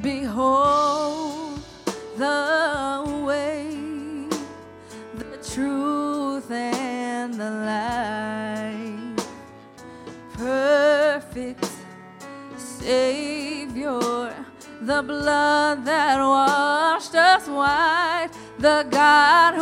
[0.00, 1.60] Behold
[2.16, 3.66] the way,
[5.16, 9.16] the truth, and the light.
[10.34, 11.68] Perfect
[12.56, 14.32] Savior,
[14.82, 19.54] the blood that washed us white, the God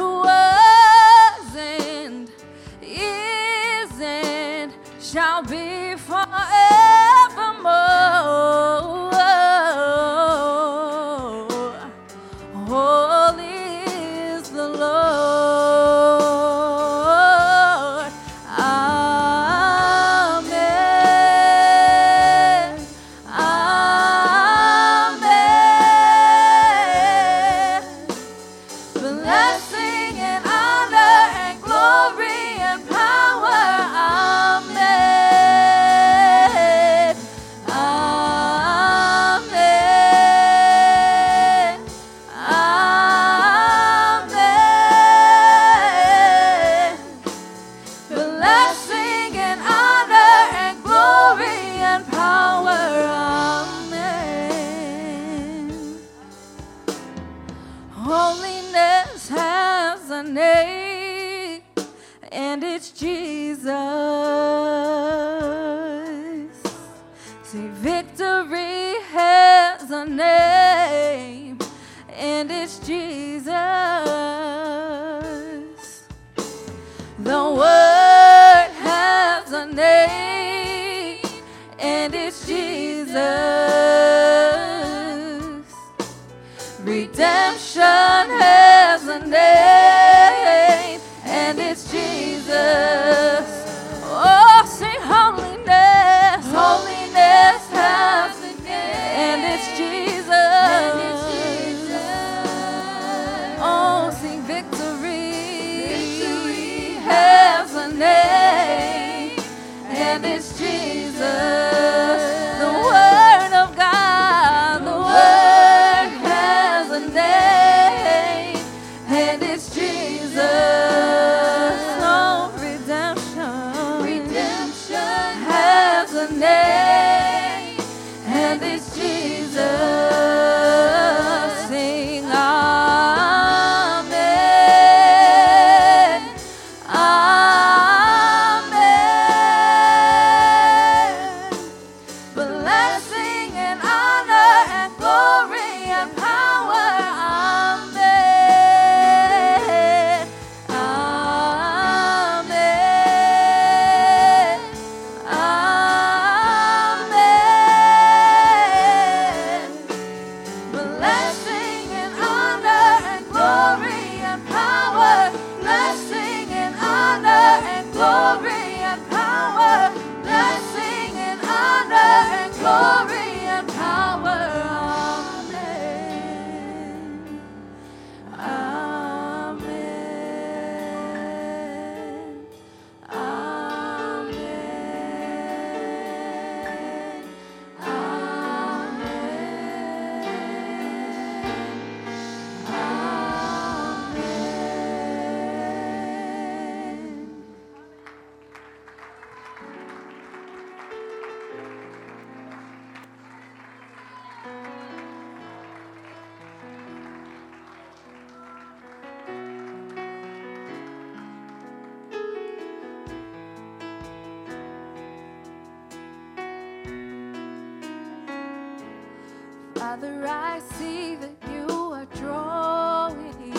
[219.78, 223.53] Father, I see that you are drawing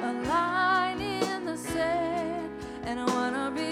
[0.00, 2.50] a line in the sand,
[2.84, 3.71] and I wanna be.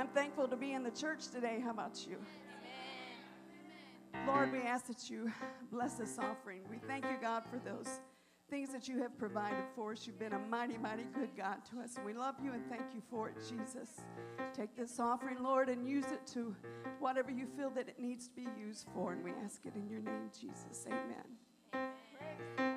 [0.00, 1.60] I'm thankful to be in the church today.
[1.62, 2.16] How about you?
[4.14, 4.26] Amen.
[4.26, 5.30] Lord, we ask that you
[5.70, 6.62] bless this offering.
[6.70, 8.00] We thank you, God, for those
[8.48, 10.06] things that you have provided for us.
[10.06, 11.96] You've been a mighty, mighty good God to us.
[12.04, 14.00] We love you and thank you for it, Jesus.
[14.54, 16.56] Take this offering, Lord, and use it to
[16.98, 19.12] whatever you feel that it needs to be used for.
[19.12, 20.86] And we ask it in your name, Jesus.
[20.86, 21.84] Amen.
[22.58, 22.69] Amen.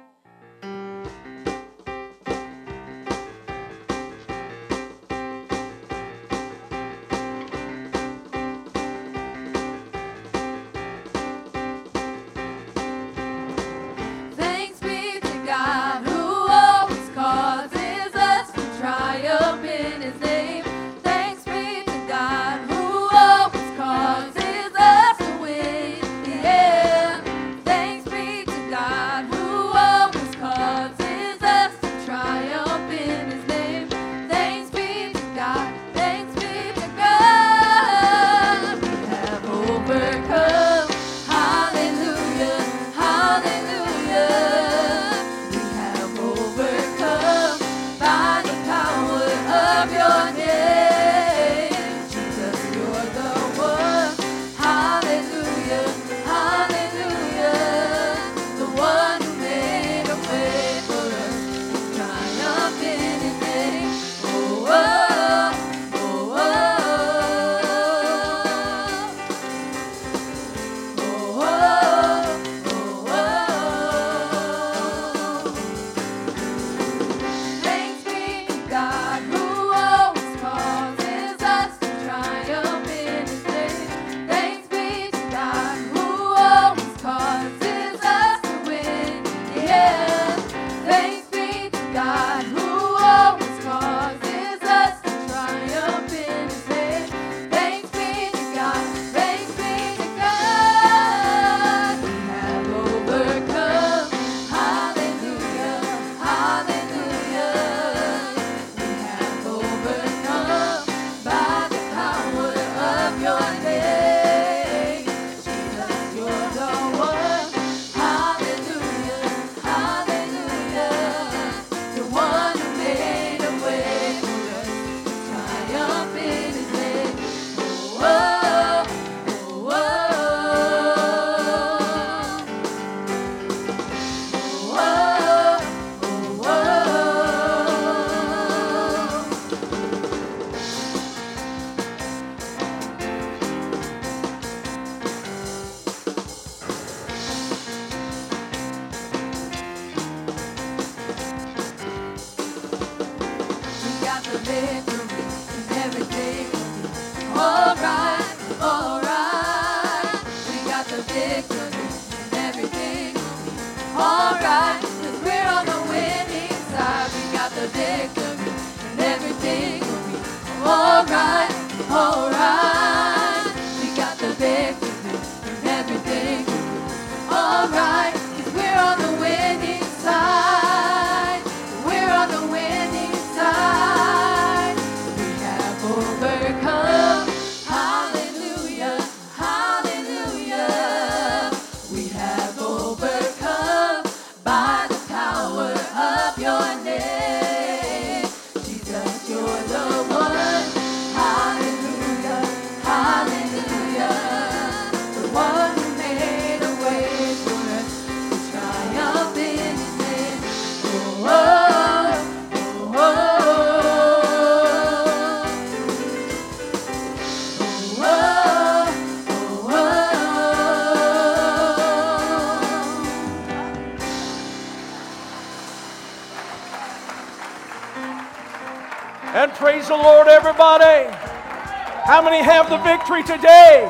[232.33, 233.87] Many have the victory today?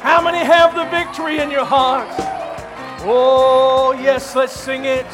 [0.00, 2.06] How many have the victory in your heart?
[3.02, 5.06] Oh, yes, let's sing it.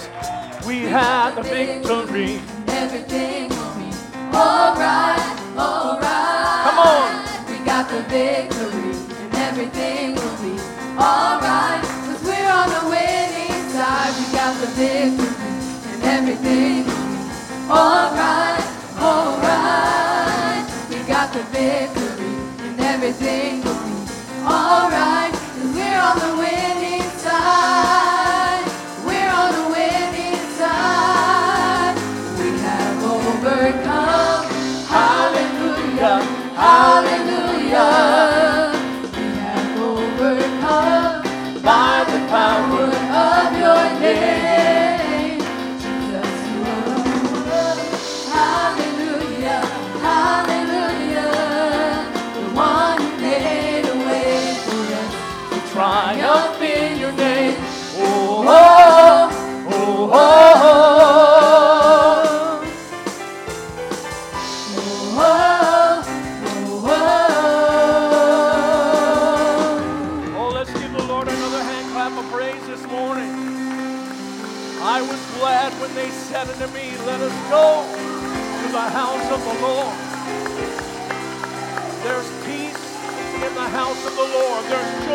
[0.66, 2.38] We had the victory.
[2.68, 3.88] Everything will be
[4.28, 5.24] alright,
[5.56, 6.60] alright.
[6.68, 7.08] Come on.
[7.48, 10.60] We got the victory, and everything will be
[11.00, 11.80] alright.
[12.04, 14.12] Cause we're on the winning side.
[14.20, 15.32] We got the victory,
[15.96, 18.60] and everything will be alright,
[19.00, 20.68] alright.
[20.90, 22.01] We got the victory,
[24.82, 25.11] alright.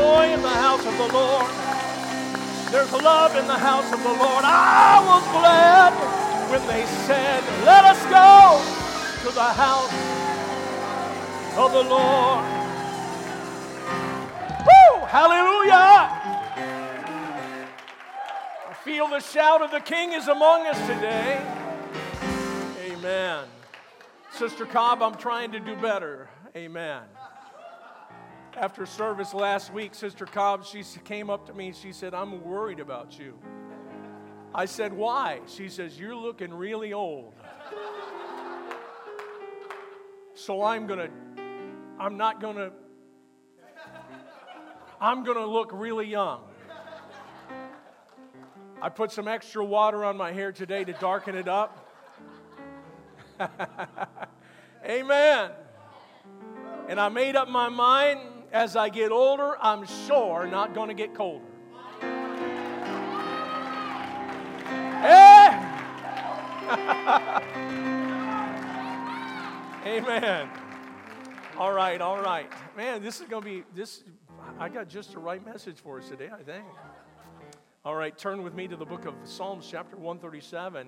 [0.08, 1.52] Joy in the house of the Lord.
[2.72, 4.44] There's love in the house of the Lord.
[4.46, 5.92] I was glad
[6.52, 8.62] when they said, Let us go
[9.24, 9.96] to the house
[11.58, 12.46] of the Lord.
[14.68, 15.06] Woo!
[15.18, 16.04] Hallelujah!
[18.70, 21.42] I feel the shout of the King is among us today.
[22.92, 23.44] Amen.
[24.32, 26.30] Sister Cobb, I'm trying to do better.
[26.56, 27.04] Amen.
[28.58, 32.44] After service last week, Sister Cobb, she came up to me and she said, I'm
[32.44, 33.38] worried about you.
[34.54, 35.42] I said, Why?
[35.46, 37.36] She says, You're looking really old.
[40.34, 41.44] So I'm going to,
[42.00, 42.72] I'm not going to,
[45.00, 46.42] I'm going to look really young.
[48.82, 51.92] I put some extra water on my hair today to darken it up.
[54.84, 55.52] Amen.
[56.90, 58.20] And I made up my mind
[58.52, 61.46] as I get older, I'm sure not going to get colder.
[65.04, 65.64] Eh?
[69.86, 70.50] Amen.
[71.58, 72.52] All right, all right.
[72.76, 74.04] Man, this is going to be this
[74.60, 76.66] I got just the right message for us today, I think.
[77.86, 80.88] All right, turn with me to the book of Psalms chapter 137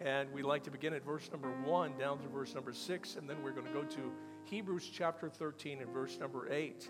[0.00, 3.28] and we'd like to begin at verse number 1 down to verse number 6 and
[3.28, 4.12] then we're going to go to
[4.52, 6.86] Hebrews chapter 13 and verse number 8.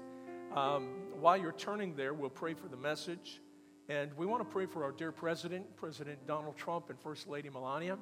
[0.52, 3.40] Um, while you're turning there, we'll pray for the message.
[3.88, 7.48] And we want to pray for our dear president, President Donald Trump, and First Lady
[7.48, 7.98] Melania,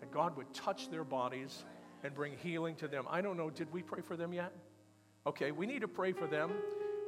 [0.00, 1.64] that God would touch their bodies
[2.02, 3.04] and bring healing to them.
[3.08, 4.52] I don't know, did we pray for them yet?
[5.24, 6.50] Okay, we need to pray for them.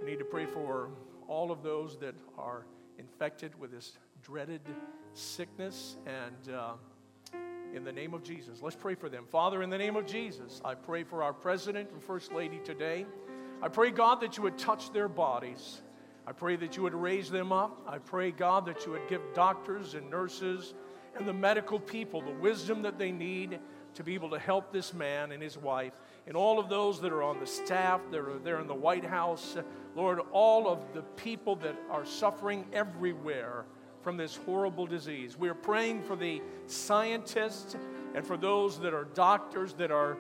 [0.01, 0.91] We need to pray for
[1.27, 2.65] all of those that are
[3.01, 4.61] infected with this dreaded
[5.15, 5.97] sickness.
[6.07, 6.75] And uh,
[7.75, 9.25] in the name of Jesus, let's pray for them.
[9.31, 13.07] Father, in the name of Jesus, I pray for our president and first lady today.
[13.63, 15.83] I pray, God, that you would touch their bodies.
[16.27, 17.83] I pray that you would raise them up.
[17.87, 20.75] I pray, God, that you would give doctors and nurses
[21.17, 23.59] and the medical people the wisdom that they need
[23.95, 25.93] to be able to help this man and his wife
[26.27, 29.05] and all of those that are on the staff, that are there in the White
[29.05, 29.57] House.
[29.97, 33.65] Lord, all of the people that are suffering everywhere
[34.01, 35.37] from this horrible disease.
[35.37, 37.77] We're praying for the scientists
[38.15, 40.17] and for those that are doctors that are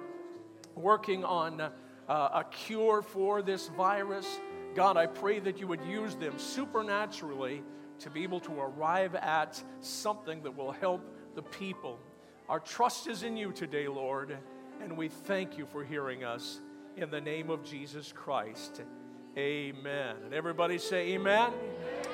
[0.74, 1.70] working on uh,
[2.08, 4.40] a cure for this virus.
[4.74, 7.62] God, I pray that you would use them supernaturally
[8.00, 11.02] to be able to arrive at something that will help
[11.34, 11.98] the people.
[12.48, 14.36] Our trust is in you today, Lord,
[14.80, 16.60] and we thank you for hearing us
[16.96, 18.82] in the name of Jesus Christ.
[19.36, 20.16] Amen.
[20.24, 21.52] And everybody say, Amen.
[21.52, 22.07] Amen.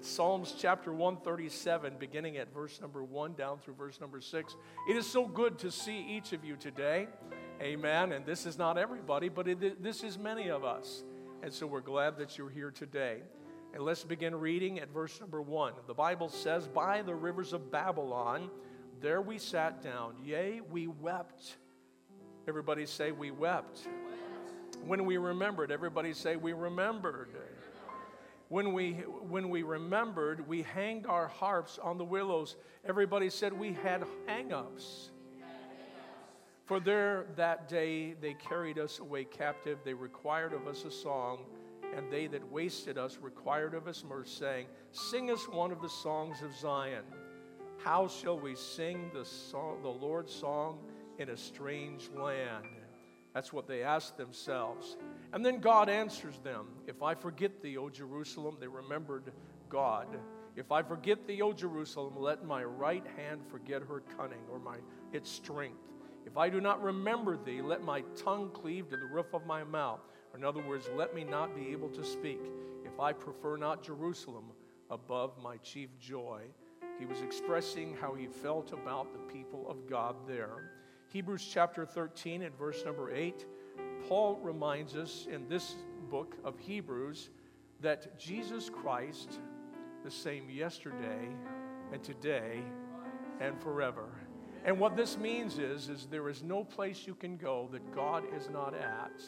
[0.00, 4.56] Psalms chapter 137, beginning at verse number 1 down through verse number 6.
[4.88, 7.08] It is so good to see each of you today.
[7.62, 8.12] Amen.
[8.12, 11.04] And this is not everybody, but it, this is many of us.
[11.42, 13.22] And so we're glad that you're here today.
[13.72, 15.72] And let's begin reading at verse number 1.
[15.86, 18.50] The Bible says, By the rivers of Babylon,
[19.00, 20.14] there we sat down.
[20.22, 21.56] Yea, we wept.
[22.46, 23.86] Everybody say, We wept.
[24.86, 27.30] When we remembered, everybody say, We remembered.
[28.48, 32.56] When we, when we remembered, we hanged our harps on the willows.
[32.86, 35.10] Everybody said we had hang ups.
[36.64, 39.78] For there that day they carried us away captive.
[39.84, 41.40] They required of us a song,
[41.94, 45.88] and they that wasted us required of us mirth, saying, Sing us one of the
[45.88, 47.04] songs of Zion.
[47.78, 50.78] How shall we sing the, song, the Lord's song
[51.18, 52.66] in a strange land?
[53.34, 54.96] That's what they asked themselves.
[55.34, 59.32] And then God answers them If I forget thee, O Jerusalem, they remembered
[59.68, 60.06] God.
[60.56, 64.76] If I forget thee, O Jerusalem, let my right hand forget her cunning or my
[65.12, 65.82] its strength.
[66.24, 69.64] If I do not remember thee, let my tongue cleave to the roof of my
[69.64, 70.00] mouth.
[70.32, 72.40] Or in other words, let me not be able to speak.
[72.84, 74.52] If I prefer not Jerusalem
[74.90, 76.42] above my chief joy.
[76.98, 80.70] He was expressing how he felt about the people of God there.
[81.08, 83.46] Hebrews chapter 13 and verse number 8,
[84.08, 85.76] Paul reminds us in this
[86.10, 87.30] book of Hebrews
[87.80, 89.40] that Jesus Christ,
[90.04, 91.28] the same yesterday
[91.92, 92.60] and today
[93.40, 94.08] and forever.
[94.64, 98.24] And what this means is, is there is no place you can go that God
[98.36, 99.22] is not at.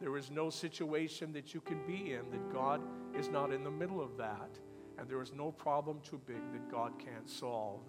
[0.00, 2.82] There is no situation that you can be in that God
[3.18, 4.58] is not in the middle of that.
[4.98, 7.80] And there is no problem too big that God can't solve.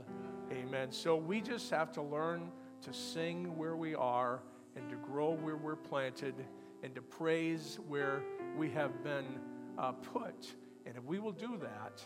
[0.52, 0.92] Amen.
[0.92, 2.50] So we just have to learn
[2.82, 4.42] to sing where we are
[4.76, 6.36] and to grow where we're planted
[6.84, 8.24] and to praise where
[8.58, 9.40] we have been
[9.78, 10.54] uh, put.
[10.86, 12.04] And if we will do that,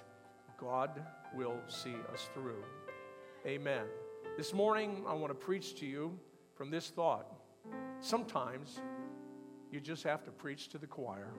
[0.60, 1.04] God
[1.36, 2.64] will see us through.
[3.46, 3.86] Amen.
[4.38, 6.18] This morning, I want to preach to you
[6.56, 7.32] from this thought.
[8.00, 8.80] Sometimes
[9.72, 11.32] you just have to preach to the choir.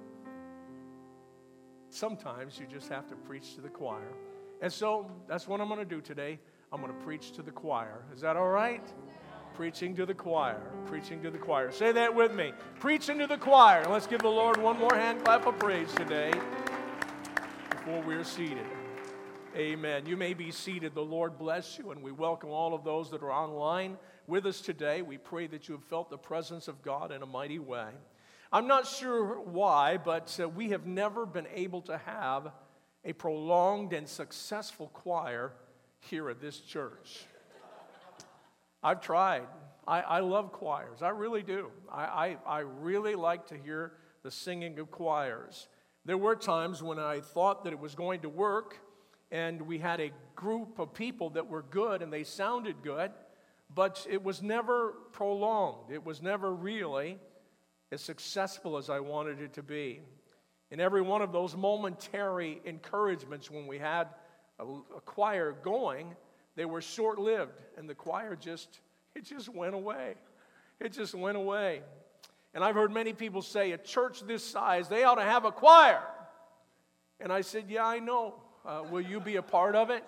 [1.91, 4.13] Sometimes you just have to preach to the choir.
[4.61, 6.39] And so that's what I'm going to do today.
[6.73, 8.05] I'm going to preach to the choir.
[8.15, 8.87] Is that all right?
[9.59, 10.61] Preaching to the choir.
[10.87, 11.73] Preaching to the choir.
[11.73, 12.53] Say that with me.
[12.79, 13.85] Preaching to the choir.
[13.89, 16.31] Let's give the Lord one more hand clap of praise today
[17.69, 18.65] before we're seated.
[19.57, 20.07] Amen.
[20.07, 20.95] You may be seated.
[20.95, 24.61] The Lord bless you, and we welcome all of those that are online with us
[24.61, 25.03] today.
[25.03, 27.89] We pray that you have felt the presence of God in a mighty way.
[28.53, 32.53] I'm not sure why, but uh, we have never been able to have
[33.05, 35.51] a prolonged and successful choir
[35.99, 37.27] here at this church.
[38.89, 39.47] I've tried.
[39.87, 41.03] I, I love choirs.
[41.03, 41.69] I really do.
[41.93, 42.05] I,
[42.47, 45.69] I, I really like to hear the singing of choirs.
[46.07, 48.79] There were times when I thought that it was going to work
[49.31, 53.11] and we had a group of people that were good and they sounded good,
[53.75, 55.93] but it was never prolonged.
[55.93, 57.19] It was never really
[57.93, 60.01] as successful as I wanted it to be.
[60.71, 64.09] In every one of those momentary encouragements when we had
[64.59, 66.17] a, a choir going,
[66.59, 68.81] they were short lived, and the choir just,
[69.15, 70.15] it just went away.
[70.81, 71.83] It just went away.
[72.53, 75.53] And I've heard many people say, a church this size, they ought to have a
[75.53, 76.03] choir.
[77.21, 78.35] And I said, Yeah, I know.
[78.67, 80.03] Uh, will you be a part of it?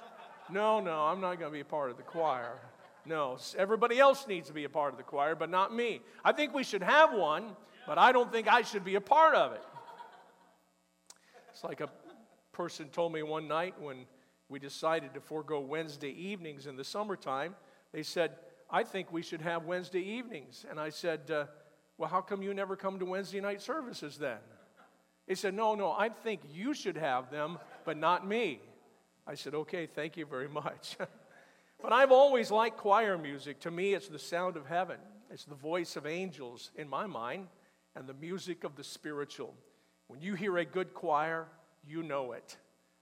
[0.50, 2.58] No, no, I'm not going to be a part of the choir.
[3.06, 6.00] No, everybody else needs to be a part of the choir, but not me.
[6.24, 7.54] I think we should have one,
[7.86, 9.62] but I don't think I should be a part of it.
[11.52, 11.90] It's like a
[12.52, 14.04] person told me one night when
[14.50, 17.54] we decided to forego Wednesday evenings in the summertime.
[17.92, 18.32] They said,
[18.68, 20.66] I think we should have Wednesday evenings.
[20.68, 21.44] And I said, uh,
[21.96, 24.38] Well, how come you never come to Wednesday night services then?
[25.28, 28.60] They said, No, no, I think you should have them, but not me.
[29.26, 30.96] I said, Okay, thank you very much.
[31.80, 33.60] but I've always liked choir music.
[33.60, 34.98] To me, it's the sound of heaven,
[35.30, 37.46] it's the voice of angels in my mind,
[37.94, 39.54] and the music of the spiritual.
[40.08, 41.46] When you hear a good choir,
[41.86, 42.56] you know it.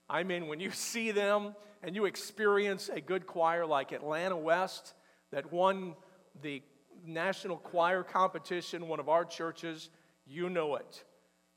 [0.09, 4.93] I mean, when you see them and you experience a good choir like Atlanta West
[5.31, 5.95] that won
[6.41, 6.63] the
[7.05, 9.89] national choir competition, one of our churches,
[10.25, 11.03] you know it.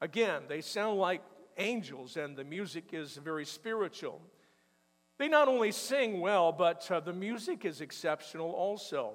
[0.00, 1.22] Again, they sound like
[1.58, 4.20] angels, and the music is very spiritual.
[5.18, 9.14] They not only sing well, but uh, the music is exceptional also.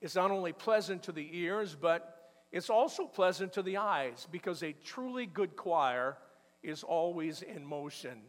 [0.00, 4.62] It's not only pleasant to the ears, but it's also pleasant to the eyes because
[4.62, 6.18] a truly good choir
[6.62, 8.20] is always in motion.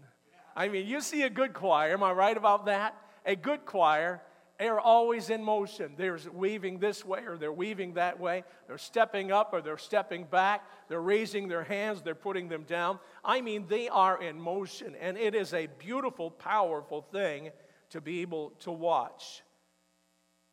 [0.55, 2.95] I mean, you see a good choir, am I right about that?
[3.25, 4.21] A good choir
[4.63, 5.93] they're always in motion.
[5.97, 8.45] They're weaving this way or they're weaving that way.
[8.65, 10.63] They're stepping up or they're stepping back.
[10.87, 12.99] They're raising their hands, they're putting them down.
[13.25, 17.51] I mean, they are in motion, and it is a beautiful, powerful thing
[17.89, 19.43] to be able to watch.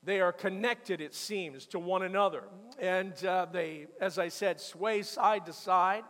[0.03, 2.45] They are connected, it seems, to one another.
[2.81, 6.05] And uh, they, as I said, sway side to side.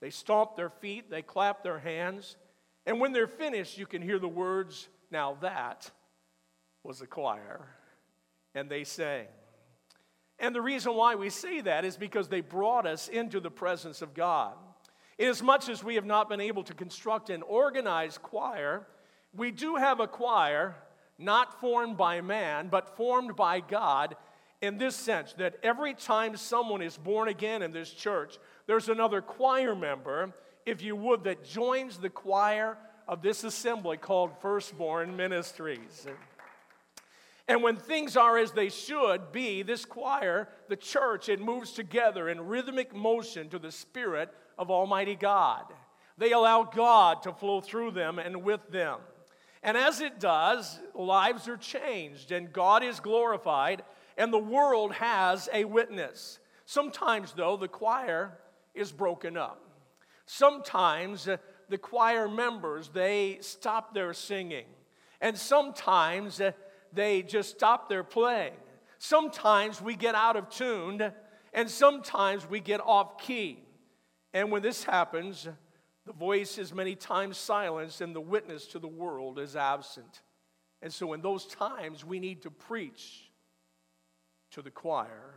[0.00, 2.36] They stomp their feet, they clap their hands.
[2.88, 5.90] And when they're finished, you can hear the words, Now that
[6.82, 7.68] was a choir,
[8.54, 9.26] and they sang.
[10.38, 14.00] And the reason why we say that is because they brought us into the presence
[14.00, 14.54] of God.
[15.18, 18.86] Inasmuch as we have not been able to construct an organized choir,
[19.36, 20.74] we do have a choir
[21.18, 24.16] not formed by man, but formed by God.
[24.62, 29.20] in this sense that every time someone is born again in this church, there's another
[29.20, 30.32] choir member,
[30.68, 32.76] if you would, that joins the choir
[33.06, 36.06] of this assembly called Firstborn Ministries.
[37.48, 42.28] And when things are as they should be, this choir, the church, it moves together
[42.28, 44.28] in rhythmic motion to the Spirit
[44.58, 45.64] of Almighty God.
[46.18, 48.98] They allow God to flow through them and with them.
[49.62, 53.82] And as it does, lives are changed and God is glorified
[54.18, 56.38] and the world has a witness.
[56.66, 58.36] Sometimes, though, the choir
[58.74, 59.67] is broken up.
[60.30, 61.38] Sometimes uh,
[61.70, 64.66] the choir members, they stop their singing.
[65.22, 66.52] And sometimes uh,
[66.92, 68.52] they just stop their playing.
[68.98, 71.12] Sometimes we get out of tune,
[71.54, 73.64] and sometimes we get off key.
[74.34, 75.48] And when this happens,
[76.04, 80.20] the voice is many times silenced, and the witness to the world is absent.
[80.82, 83.30] And so, in those times, we need to preach
[84.50, 85.36] to the choir.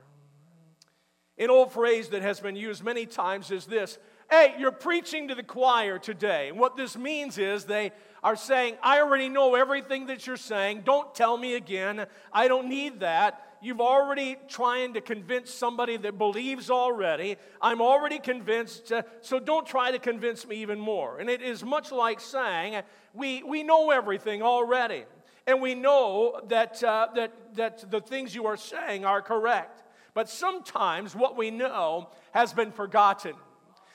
[1.38, 3.97] An old phrase that has been used many times is this
[4.32, 6.48] Hey, you're preaching to the choir today.
[6.48, 7.91] And what this means is they
[8.24, 10.84] are saying, I already know everything that you're saying.
[10.86, 12.06] Don't tell me again.
[12.32, 13.58] I don't need that.
[13.62, 17.36] You've already trying to convince somebody that believes already.
[17.62, 21.20] I'm already convinced, uh, so don't try to convince me even more.
[21.20, 22.82] And it is much like saying,
[23.13, 25.04] we, we know everything already
[25.46, 29.84] and we know that, uh, that, that the things you are saying are correct.
[30.13, 33.34] But sometimes what we know has been forgotten.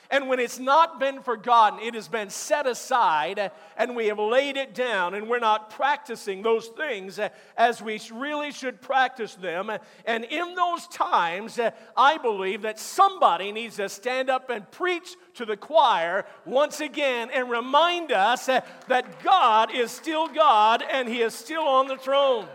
[0.09, 4.57] And when it's not been forgotten, it has been set aside and we have laid
[4.57, 7.19] it down and we're not practicing those things
[7.57, 9.71] as we really should practice them.
[10.05, 11.59] And in those times,
[11.95, 17.29] I believe that somebody needs to stand up and preach to the choir once again
[17.33, 22.47] and remind us that God is still God and He is still on the throne.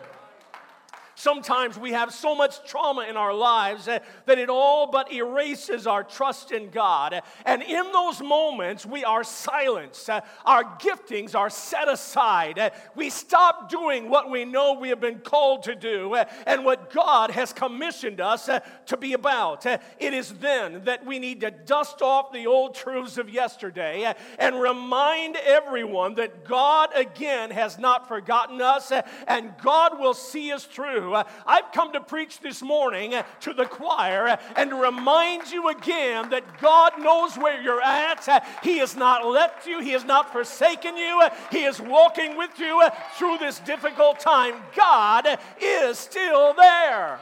[1.14, 5.86] Sometimes we have so much trauma in our lives that, that it all but erases
[5.86, 7.22] our trust in God.
[7.44, 10.08] And in those moments, we are silenced.
[10.08, 12.58] Uh, our giftings are set aside.
[12.58, 16.14] Uh, we stop doing what we know we have been called to do
[16.46, 18.48] and what God has commissioned us
[18.86, 19.66] to be about.
[19.66, 19.80] It
[20.14, 25.36] is then that we need to dust off the old truths of yesterday and remind
[25.36, 28.92] everyone that God again has not forgotten us
[29.26, 31.01] and God will see us through.
[31.02, 35.50] Uh, I've come to preach this morning uh, to the choir uh, and to remind
[35.50, 38.28] you again that God knows where you're at.
[38.62, 42.82] He has not left you, He has not forsaken you, He is walking with you
[43.16, 44.54] through this difficult time.
[44.76, 45.26] God
[45.60, 47.18] is still there.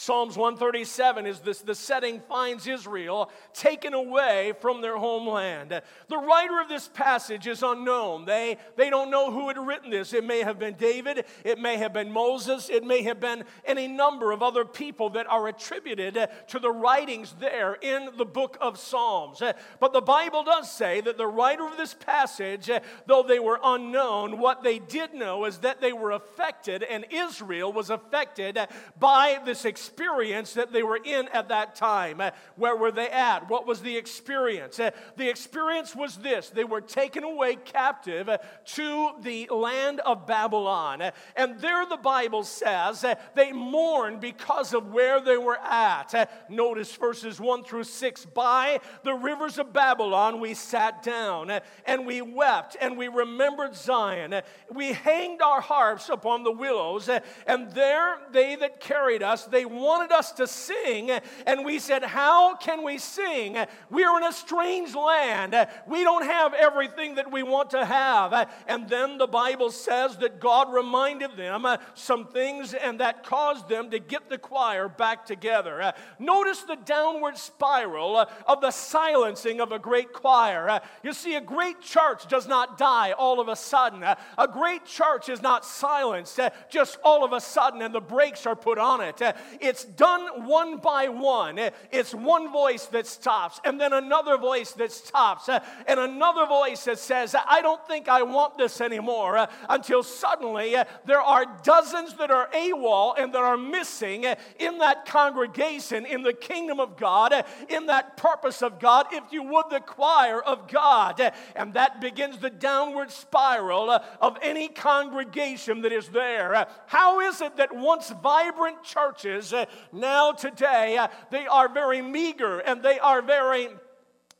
[0.00, 5.78] Psalms 137 is this the setting finds Israel taken away from their homeland.
[6.08, 8.24] The writer of this passage is unknown.
[8.24, 10.14] They, they don't know who had written this.
[10.14, 13.88] It may have been David, it may have been Moses, it may have been any
[13.88, 18.78] number of other people that are attributed to the writings there in the book of
[18.78, 19.42] Psalms.
[19.80, 22.70] But the Bible does say that the writer of this passage,
[23.04, 27.70] though they were unknown, what they did know is that they were affected, and Israel
[27.70, 28.58] was affected
[28.98, 32.20] by this experience experience that they were in at that time.
[32.20, 33.48] Uh, where were they at?
[33.50, 34.78] What was the experience?
[34.78, 38.38] Uh, the experience was this they were taken away captive uh,
[38.76, 41.10] to the land of Babylon.
[41.34, 46.30] And there the Bible says they mourned because of where they were at.
[46.48, 51.50] Notice verses 1 through 6 By the rivers of Babylon we sat down
[51.84, 54.40] and we wept and we remembered Zion.
[54.72, 57.08] We hanged our harps upon the willows,
[57.46, 61.10] and there they that carried us, they wanted us to sing,
[61.46, 63.56] and we said, How can we sing?
[63.90, 65.54] We are in a strange land.
[65.86, 68.48] We don't have everything that we want to have.
[68.66, 73.90] And then the Bible says that God reminded them some things, and that caused them
[73.90, 75.92] to get the choir back together.
[76.18, 80.80] Notice the downward spiral of the silencing of a great choir.
[81.02, 84.02] You see, a great church does not die all of a sudden.
[84.02, 86.38] A great church is not silenced
[86.70, 89.20] just all of a sudden and the brakes are put on it.
[89.70, 91.60] It's done one by one.
[91.92, 96.98] It's one voice that stops, and then another voice that stops, and another voice that
[96.98, 100.74] says, I don't think I want this anymore, until suddenly
[101.06, 104.24] there are dozens that are AWOL and that are missing
[104.58, 107.32] in that congregation, in the kingdom of God,
[107.68, 111.32] in that purpose of God, if you would, the choir of God.
[111.54, 113.88] And that begins the downward spiral
[114.20, 116.66] of any congregation that is there.
[116.86, 119.54] How is it that once vibrant churches
[119.92, 123.68] now today, uh, they are very meager and they are very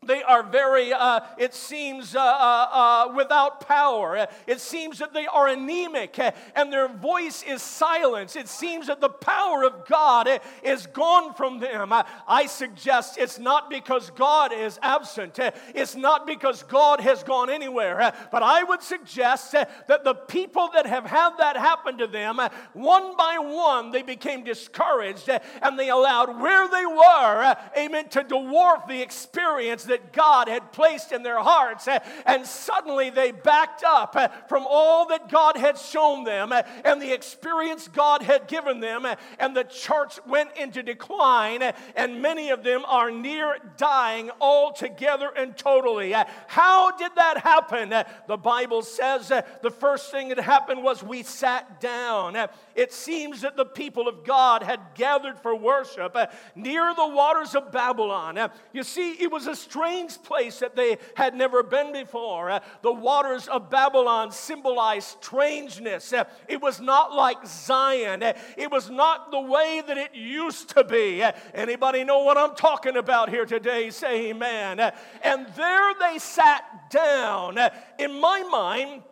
[0.07, 4.27] they are very, uh, it seems, uh, uh, uh without power.
[4.47, 6.19] It seems that they are anemic
[6.55, 8.35] and their voice is silence.
[8.35, 11.93] It seems that the power of God is gone from them.
[12.27, 15.39] I suggest it's not because God is absent,
[15.75, 20.87] it's not because God has gone anywhere, but I would suggest that the people that
[20.87, 22.41] have had that happen to them,
[22.73, 28.89] one by one, they became discouraged and they allowed where they were, amen, to dwarf
[28.89, 31.87] the experience that God had placed in their hearts.
[31.87, 36.63] Eh, and suddenly they backed up eh, from all that God had shown them eh,
[36.85, 39.05] and the experience God had given them.
[39.05, 44.31] Eh, and the church went into decline, eh, and many of them are near dying
[44.41, 46.15] altogether and totally.
[46.15, 46.25] Eh.
[46.47, 47.91] How did that happen?
[47.91, 52.37] The Bible says the first thing that happened was we sat down.
[52.75, 56.17] It seems that the people of God had gathered for worship
[56.55, 58.51] near the waters of Babylon.
[58.73, 59.80] You see, it was a strange
[60.17, 62.51] place that they had never been before.
[62.51, 66.13] Uh, the waters of Babylon symbolized strangeness.
[66.13, 68.23] Uh, it was not like Zion.
[68.23, 71.23] Uh, it was not the way that it used to be.
[71.55, 73.91] Anybody know what I'm talking about here today?
[73.91, 74.81] Say amen.
[75.23, 77.59] And there they sat down.
[77.99, 79.03] In my mind,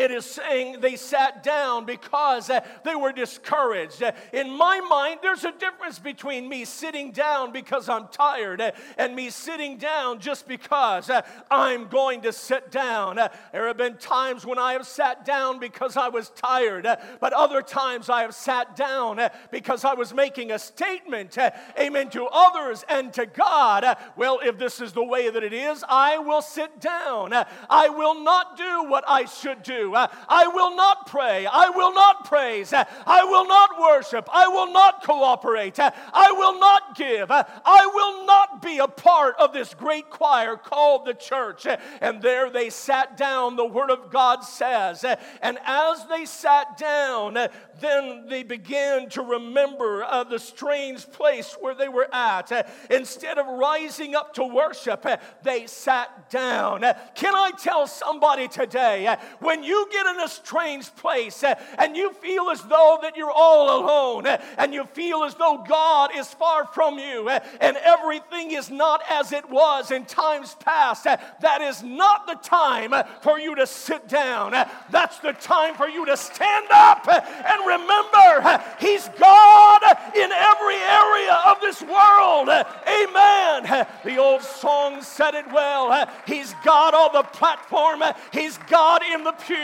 [0.00, 4.02] it is saying they sat down because uh, they were discouraged.
[4.02, 8.70] Uh, in my mind, there's a difference between me sitting down because I'm tired uh,
[8.96, 11.20] and me sitting down just because uh,
[11.50, 13.18] I'm going to sit down.
[13.18, 16.96] Uh, there have been times when I have sat down because I was tired, uh,
[17.20, 19.20] but other times I have sat down
[19.50, 21.36] because I was making a statement,
[21.78, 23.84] amen, to others and to God.
[24.16, 27.34] well, if this is the way that it is, I will sit down.
[27.68, 29.89] I will not do what I should do.
[29.94, 31.46] Uh, I will not pray.
[31.46, 32.72] I will not praise.
[32.72, 34.28] Uh, I will not worship.
[34.32, 35.78] I will not cooperate.
[35.78, 37.30] Uh, I will not give.
[37.30, 41.66] I will not be a part of this great choir called the church.
[42.00, 45.04] And there they sat down, the Word of God says.
[45.42, 47.34] And as they sat down,
[47.80, 52.52] then they began to remember uh, the strange place where they were at.
[52.90, 55.06] Instead of rising up to worship,
[55.42, 56.80] they sat down.
[57.14, 62.12] can I tell somebody today, when you get in a strange place eh, and you
[62.14, 66.28] feel as though that you're all alone eh, and you feel as though God is
[66.28, 71.60] far from you eh, and everything is not as it was in times past, that
[71.60, 72.92] is not the time
[73.22, 74.52] for you to sit down.
[74.90, 79.82] That's the time for you to stand up and remember, He's God
[80.14, 82.48] in every area of this world.
[82.48, 83.86] Amen.
[84.04, 86.08] The old song said it well.
[86.26, 88.02] He's God on the platform,
[88.32, 89.56] He's God in the pew,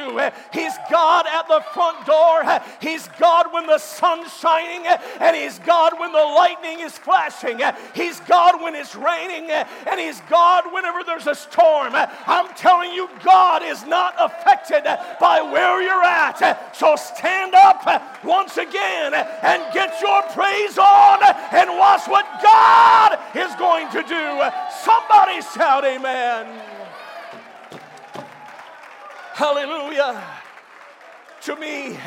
[0.52, 2.42] He's God at the front door,
[2.80, 4.86] He's God when the sun's shining,
[5.20, 7.60] and He's God when the lightning is flashing,
[7.94, 11.92] He's God when it's raining, and He's God whenever there's a storm.
[11.94, 14.84] I'm telling you, God is not affected
[15.20, 16.74] by where you're at.
[16.74, 21.22] So stand up once again and get your praise on
[21.52, 24.42] and watch what God is going to do.
[24.84, 26.65] Somebody shout, Amen.
[29.36, 30.24] Hallelujah.
[31.42, 31.98] To me,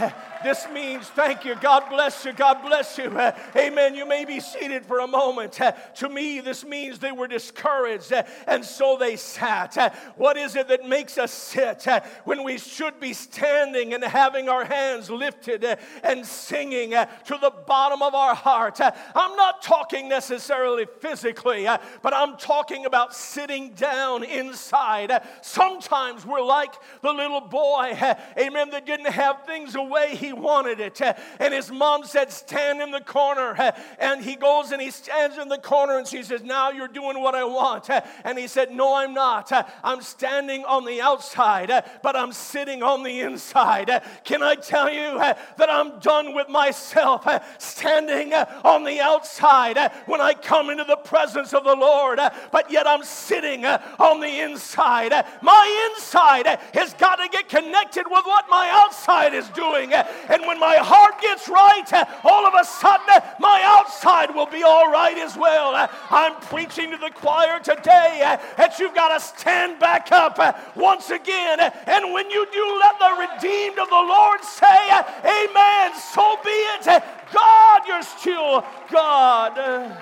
[0.44, 1.56] this means thank you.
[1.56, 2.34] God bless you.
[2.34, 3.06] God bless you.
[3.06, 3.96] Uh, amen.
[3.96, 5.60] You may be seated for a moment.
[5.60, 9.76] Uh, to me, this means they were discouraged uh, and so they sat.
[10.16, 11.86] What is it that makes us sit
[12.24, 15.66] when we should be standing and having our hands lifted
[16.04, 18.80] and singing to the bottom of our heart?
[18.80, 21.66] I'm not talking necessarily physically,
[22.02, 25.12] but I'm talking about sitting down inside.
[25.42, 27.98] Sometimes we're like the little boy,
[28.38, 30.16] amen, that didn't have things away.
[30.16, 31.02] He he wanted it.
[31.40, 33.56] And his mom said, Stand in the corner.
[33.98, 37.22] And he goes and he stands in the corner and she says, Now you're doing
[37.22, 37.90] what I want.
[38.24, 39.52] And he said, No, I'm not.
[39.84, 41.72] I'm standing on the outside,
[42.04, 44.04] but I'm sitting on the inside.
[44.24, 47.28] Can I tell you that I'm done with myself
[47.58, 52.20] standing on the outside when I come into the presence of the Lord,
[52.52, 55.12] but yet I'm sitting on the inside?
[55.42, 59.92] My inside has got to get connected with what my outside is doing.
[60.28, 64.92] And when my heart gets right, all of a sudden my outside will be all
[64.92, 65.90] right as well.
[66.10, 70.38] I'm preaching to the choir today that you've got to stand back up
[70.76, 71.60] once again.
[71.60, 74.90] And when you do, let the redeemed of the Lord say,
[75.24, 75.96] Amen.
[75.96, 77.04] So be it.
[77.32, 80.00] God, you're still God.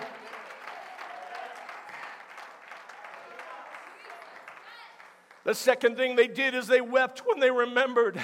[5.48, 8.20] The second thing they did is they wept when they remembered.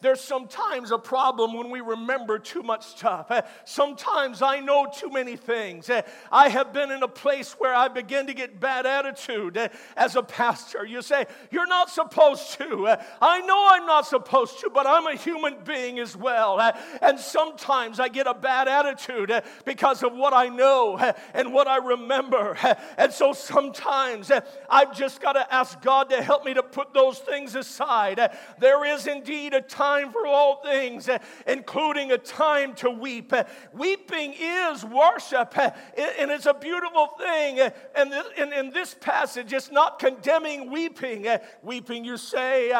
[0.00, 3.30] There's sometimes a problem when we remember too much stuff.
[3.64, 5.90] Sometimes I know too many things.
[6.30, 10.22] I have been in a place where I begin to get bad attitude as a
[10.22, 10.84] pastor.
[10.84, 12.96] You say, You're not supposed to.
[13.20, 16.60] I know I'm not supposed to, but I'm a human being as well.
[17.00, 19.32] And sometimes I get a bad attitude
[19.64, 20.98] because of what I know
[21.34, 22.56] and what I remember.
[22.98, 24.30] And so sometimes
[24.70, 28.30] I've just got to ask God to help me to put those things aside.
[28.58, 33.32] There is indeed a time for all things, uh, including a time to weep.
[33.32, 35.70] Uh, weeping is worship, uh,
[36.18, 37.60] and it's a beautiful thing.
[37.94, 38.12] And
[38.52, 41.26] in this passage, it's not condemning weeping.
[41.62, 42.72] Weeping, you say,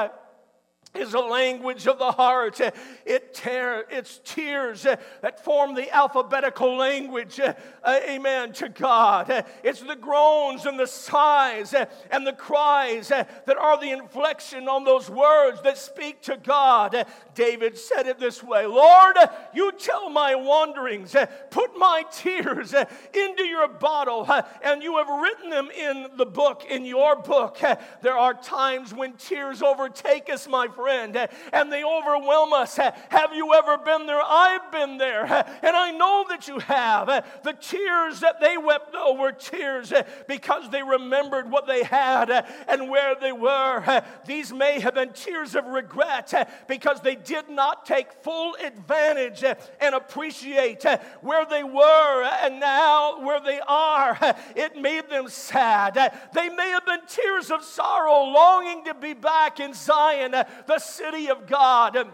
[0.97, 2.61] is a language of the heart.
[3.05, 7.40] It tear, it's tears that form the alphabetical language,
[7.86, 9.44] amen, to God.
[9.62, 11.74] It's the groans and the sighs
[12.11, 17.07] and the cries that are the inflection on those words that speak to God.
[17.34, 19.16] David said it this way Lord,
[19.55, 21.14] you tell my wanderings,
[21.51, 24.26] put my tears into your bottle,
[24.62, 27.59] and you have written them in the book, in your book.
[28.03, 32.76] There are times when tears overtake us, my friend friend, and they overwhelm us.
[32.76, 34.22] Have you ever been there?
[34.22, 37.07] I've been there, and I know that you have.
[37.43, 39.93] The tears that they wept, though, were tears
[40.28, 42.30] because they remembered what they had
[42.68, 44.05] and where they were.
[44.26, 46.32] These may have been tears of regret
[46.68, 49.43] because they did not take full advantage
[49.80, 50.84] and appreciate
[51.20, 54.16] where they were and now where they are.
[54.55, 55.95] It made them sad.
[56.32, 60.34] They may have been tears of sorrow, longing to be back in Zion,
[60.67, 62.09] the city of God.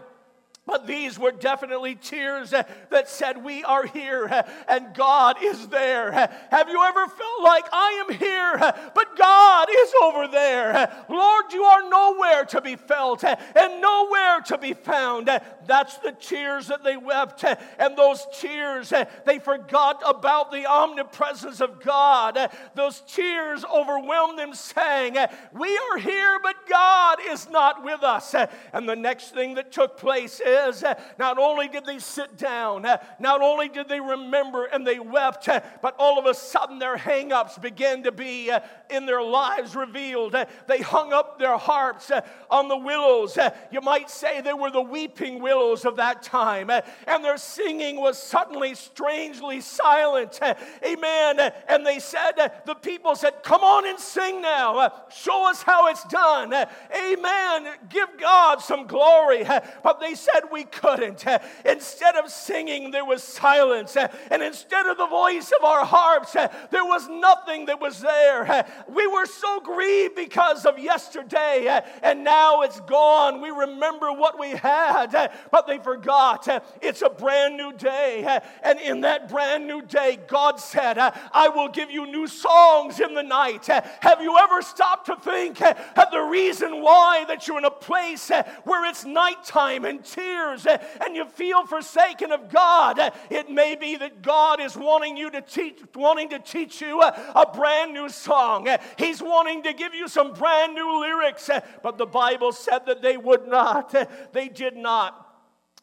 [0.65, 6.13] But these were definitely tears that said, We are here and God is there.
[6.51, 8.57] Have you ever felt like I am here,
[8.95, 11.05] but God is over there?
[11.09, 15.29] Lord, you are nowhere to be felt and nowhere to be found.
[15.67, 17.43] That's the tears that they wept.
[17.79, 18.93] And those tears,
[19.25, 22.37] they forgot about the omnipresence of God.
[22.75, 25.15] Those tears overwhelmed them, saying,
[25.53, 28.35] We are here, but God is not with us.
[28.73, 30.83] And the next thing that took place is
[31.17, 32.83] not only did they sit down,
[33.19, 35.47] not only did they remember and they wept,
[35.81, 38.51] but all of a sudden their hang ups began to be
[38.89, 40.35] in their lives revealed.
[40.67, 42.11] They hung up their harps
[42.49, 43.37] on the willows.
[43.71, 46.69] You might say they were the weeping willows of that time.
[46.69, 50.39] And their singing was suddenly strangely silent.
[50.85, 51.39] Amen.
[51.67, 52.31] And they said,
[52.65, 54.93] the people said, Come on and sing now.
[55.09, 56.53] Show us how it's done.
[56.53, 57.73] Amen.
[57.89, 59.43] Give God some glory.
[59.83, 61.25] But they said, We couldn't.
[61.65, 63.95] Instead of singing, there was silence.
[63.95, 68.65] And instead of the voice of our harps, there was nothing that was there.
[68.87, 73.41] We were so grieved because of yesterday, and now it's gone.
[73.41, 76.47] We remember what we had, but they forgot.
[76.81, 78.39] It's a brand new day.
[78.63, 83.13] And in that brand new day, God said, I will give you new songs in
[83.13, 83.67] the night.
[83.67, 88.31] Have you ever stopped to think of the reason why that you're in a place
[88.63, 92.99] where it's nighttime and tears and you feel forsaken of God?
[93.29, 97.51] It may be that God is wanting you to teach, wanting to teach you a
[97.53, 98.67] brand new song.
[98.97, 101.49] He's wanting to give you some brand new lyrics,
[101.81, 103.93] but the Bible said that they would not.
[104.33, 105.32] They did not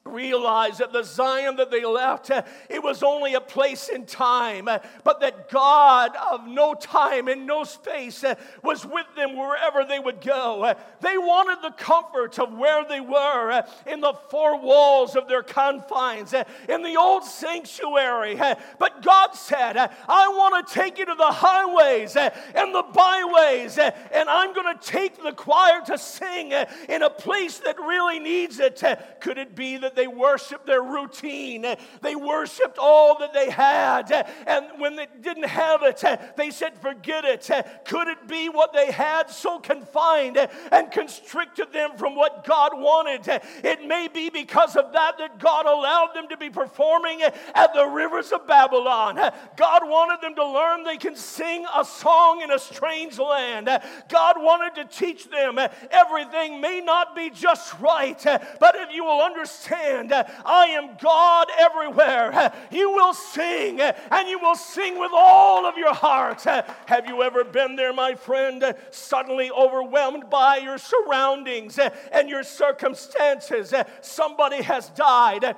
[0.04, 4.66] realize that the Zion that they left, uh, it was only a place in time,
[4.66, 9.84] uh, but that God of no time and no space uh, was with them wherever
[9.84, 10.74] they would go.
[11.00, 16.32] They wanted the comfort of where they were in the four walls of their confines,
[16.32, 18.38] in the old sanctuary.
[18.78, 24.28] But God said, I want to take you to the highways and the byways, and
[24.28, 26.52] I'm going to take the choir to sing
[26.88, 28.82] in a place that really needs it.
[29.20, 31.66] Could it be that they worshiped their routine.
[32.02, 34.10] They worshiped all that they had.
[34.46, 36.02] And when they didn't have it,
[36.36, 37.48] they said, forget it.
[37.84, 40.38] Could it be what they had so confined
[40.72, 43.28] and constricted them from what God wanted?
[43.64, 47.86] It may be because of that that God allowed them to be performing at the
[47.86, 49.16] rivers of Babylon.
[49.56, 53.68] God wanted them to learn they can sing a song in a strange land.
[54.08, 55.58] God wanted to teach them
[55.90, 62.52] everything may not be just right, but if you will understand I am God everywhere.
[62.70, 66.42] You will sing and you will sing with all of your heart.
[66.42, 71.78] Have you ever been there, my friend, suddenly overwhelmed by your surroundings
[72.12, 73.72] and your circumstances?
[74.00, 75.56] Somebody has died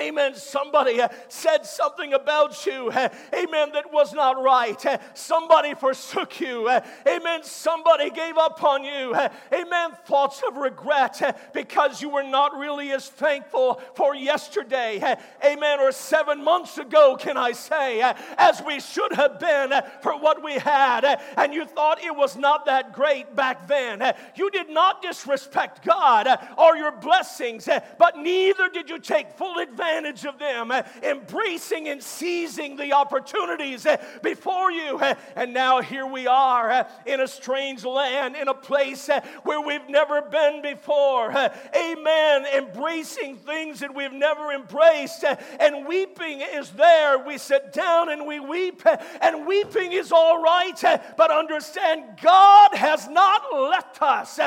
[0.00, 0.34] Amen.
[0.34, 2.88] Somebody uh, said something about you.
[2.90, 3.70] Uh, amen.
[3.72, 4.84] That was not right.
[4.86, 6.68] Uh, somebody forsook you.
[6.68, 7.42] Uh, amen.
[7.42, 9.12] Somebody gave up on you.
[9.12, 9.90] Uh, amen.
[10.06, 15.16] Thoughts of regret uh, because you were not really as thankful for yesterday.
[15.44, 15.80] amen.
[15.80, 18.00] Or seven months ago, can I say,
[18.36, 19.72] as we should have been
[20.02, 21.20] for what we had.
[21.36, 24.14] and you thought it was not that great back then.
[24.36, 27.68] you did not disrespect God or your blessings,
[27.98, 32.92] but neither did you take full advantage advantage of them, uh, embracing and seizing the
[32.92, 34.98] opportunities uh, before you.
[34.98, 39.08] Uh, and now here we are in a strange land, in a place
[39.44, 41.30] where we've never been before.
[41.30, 42.46] Amen.
[42.54, 45.24] Embracing things that we've never embraced.
[45.58, 47.18] And weeping is there.
[47.18, 48.82] We sit down and we weep,
[49.20, 50.80] and weeping is all right.
[51.16, 54.38] But understand, God has not left us.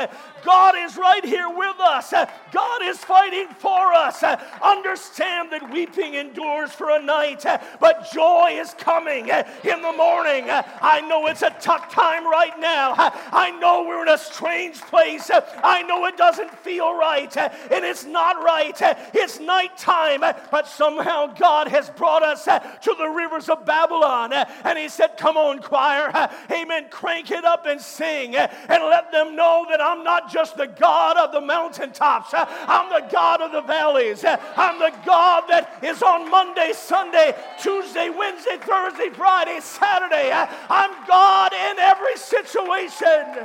[0.44, 2.12] God is right here with us.
[2.52, 4.22] God is fighting for us.
[4.62, 5.21] Understand
[5.52, 7.44] that weeping endures for a night,
[7.78, 10.46] but joy is coming in the morning.
[10.48, 12.94] I know it's a tough time right now.
[12.96, 15.30] I know we're in a strange place.
[15.62, 18.76] I know it doesn't feel right, and it's not right.
[19.14, 24.32] It's nighttime, but somehow God has brought us to the rivers of Babylon.
[24.32, 26.10] And He said, Come on, choir.
[26.50, 26.86] Amen.
[26.90, 31.16] Crank it up and sing and let them know that I'm not just the God
[31.18, 34.24] of the mountaintops, I'm the God of the valleys.
[34.24, 40.32] I'm the God God that is on Monday, Sunday, Tuesday, Wednesday, Thursday, Friday, Saturday.
[40.32, 43.44] I'm God in every situation.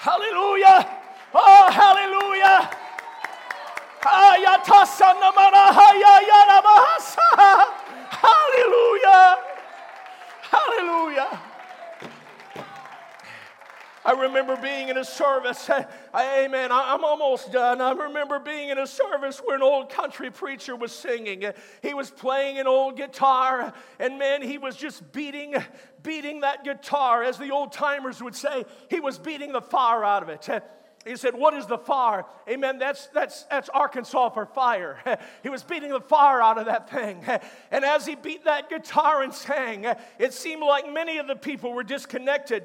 [0.00, 0.80] Hallelujah.
[1.34, 2.72] Oh, hallelujah.
[8.16, 9.36] Hallelujah.
[10.40, 11.55] Hallelujah.
[14.06, 15.68] I remember being in a service,
[16.14, 17.80] amen, I'm almost done.
[17.80, 21.42] I remember being in a service where an old country preacher was singing.
[21.82, 25.56] He was playing an old guitar, and man, he was just beating,
[26.04, 30.22] beating that guitar, as the old timers would say, he was beating the fire out
[30.22, 30.48] of it.
[31.04, 32.26] He said, What is the fire?
[32.48, 32.78] Amen.
[32.78, 34.98] That's, that's, that's Arkansas for fire.
[35.42, 37.24] he was beating the fire out of that thing.
[37.72, 39.84] And as he beat that guitar and sang,
[40.18, 42.64] it seemed like many of the people were disconnected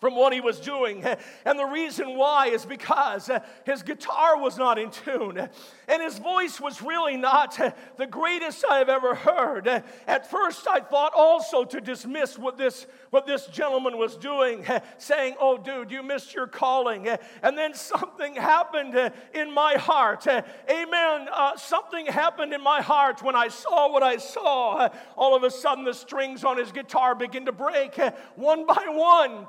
[0.00, 1.04] from what he was doing.
[1.44, 3.30] And the reason why is because
[3.64, 5.48] his guitar was not in tune.
[5.88, 7.58] And his voice was really not
[7.96, 9.66] the greatest I've ever heard.
[10.06, 14.64] At first, I thought also to dismiss what this, what this gentleman was doing,
[14.98, 17.08] saying, Oh, dude, you missed your calling.
[17.42, 20.26] And then something happened in my heart.
[20.26, 21.28] Amen.
[21.32, 24.88] Uh, something happened in my heart when I saw what I saw.
[25.16, 27.98] All of a sudden, the strings on his guitar begin to break
[28.36, 29.46] one by one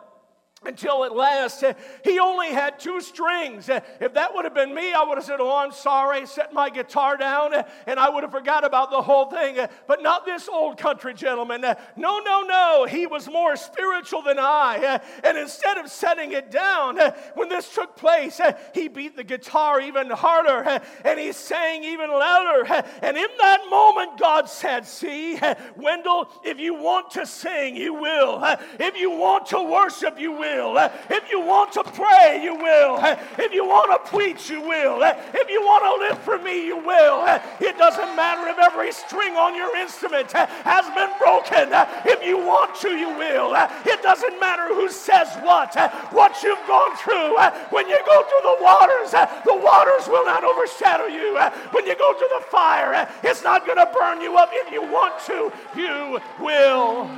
[0.66, 3.70] until at last uh, he only had two strings.
[3.70, 6.54] Uh, if that would have been me, I would have said, Oh, I'm sorry, set
[6.54, 9.58] my guitar down, uh, and I would have forgot about the whole thing.
[9.88, 11.62] But not this old country gentleman.
[11.62, 12.86] No, no, no.
[12.90, 15.00] He was more spiritual than I.
[15.24, 16.98] And instead of setting it down,
[17.36, 18.42] when this took place,
[18.74, 22.66] he beat the guitar even harder and he sang even louder.
[23.02, 25.40] And in that moment, God said, See,
[25.78, 28.44] Wendell, if you want to sing, you will.
[28.80, 30.78] If you want to worship, you will will.
[31.10, 33.00] If you want to pray, you will.
[33.38, 35.02] If you want to preach, you will.
[35.04, 37.26] If you want to live for me, you will.
[37.60, 41.70] It doesn't matter if every string on your instrument has been broken.
[42.06, 43.56] If you want to, you will.
[43.86, 45.76] It doesn't matter who says what,
[46.12, 47.38] what you've gone through.
[47.70, 49.12] When you go through the waters,
[49.46, 51.38] the waters will not overshadow you.
[51.72, 54.50] When you go through the fire, it's not going to burn you up.
[54.52, 57.10] If you want to, you will.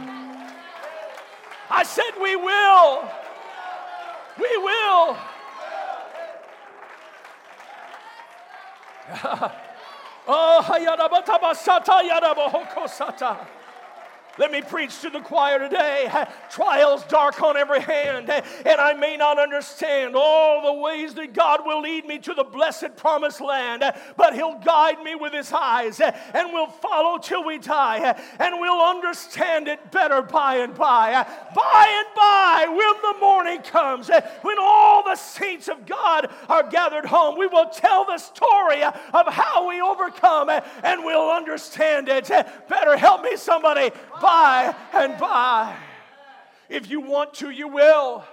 [1.72, 3.21] I said, We will.
[4.40, 5.18] We will.
[10.28, 10.62] oh,
[14.38, 16.10] let me preach to the choir today.
[16.50, 21.62] Trials dark on every hand, and I may not understand all the ways that God
[21.66, 23.84] will lead me to the blessed promised land,
[24.16, 28.82] but He'll guide me with His eyes, and we'll follow till we die, and we'll
[28.82, 31.12] understand it better by and by.
[31.54, 34.10] By and by, when the morning comes,
[34.42, 39.28] when all the saints of God are gathered home, we will tell the story of
[39.28, 42.30] how we overcome, and we'll understand it
[42.70, 42.96] better.
[42.96, 43.92] Help me, somebody
[44.22, 45.76] by and by.
[46.70, 48.24] If you want to, you will.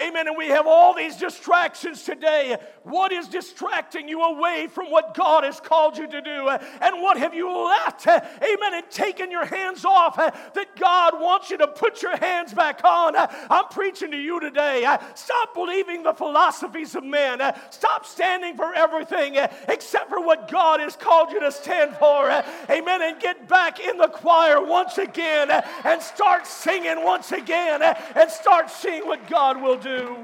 [0.00, 0.28] Amen.
[0.28, 2.56] And we have all these distractions today.
[2.82, 6.48] What is distracting you away from what God has called you to do?
[6.48, 8.06] And what have you left?
[8.06, 12.84] amen, and taken your hands off that God wants you to put your hands back
[12.84, 13.14] on?
[13.16, 14.86] I'm preaching to you today.
[15.14, 17.40] Stop believing the philosophies of men.
[17.70, 19.36] Stop standing for everything
[19.68, 22.30] except for what God has called you to stand for.
[22.70, 23.02] Amen.
[23.02, 25.50] And get back in the choir once again
[25.84, 30.16] and start singing once again and start seeing what God will do.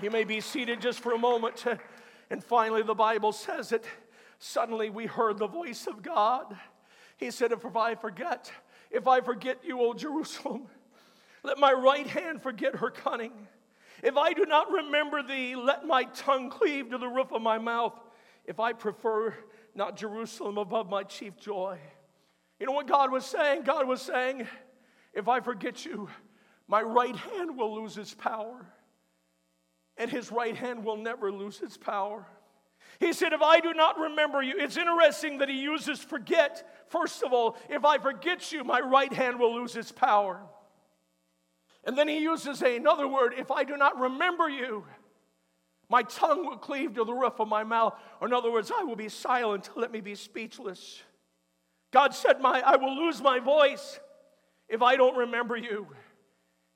[0.00, 1.64] You may be seated just for a moment.
[2.30, 3.84] And finally, the Bible says it.
[4.38, 6.56] suddenly we heard the voice of God.
[7.16, 8.52] He said, If I forget,
[8.90, 10.66] if I forget you, O Jerusalem,
[11.42, 13.32] let my right hand forget her cunning.
[14.02, 17.58] If I do not remember thee, let my tongue cleave to the roof of my
[17.58, 17.98] mouth.
[18.44, 19.34] If I prefer
[19.74, 21.78] not Jerusalem above my chief joy.
[22.60, 23.62] You know what God was saying?
[23.62, 24.46] God was saying,
[25.14, 26.08] If I forget you,
[26.68, 28.66] my right hand will lose its power,
[29.96, 32.26] and his right hand will never lose its power.
[33.00, 36.68] He said, If I do not remember you, it's interesting that he uses forget.
[36.88, 40.40] First of all, if I forget you, my right hand will lose its power.
[41.84, 44.84] And then he uses another word, if I do not remember you,
[45.88, 47.94] my tongue will cleave to the roof of my mouth.
[48.20, 51.02] Or in other words, I will be silent, let me be speechless.
[51.92, 53.98] God said, my, I will lose my voice
[54.68, 55.86] if I don't remember you.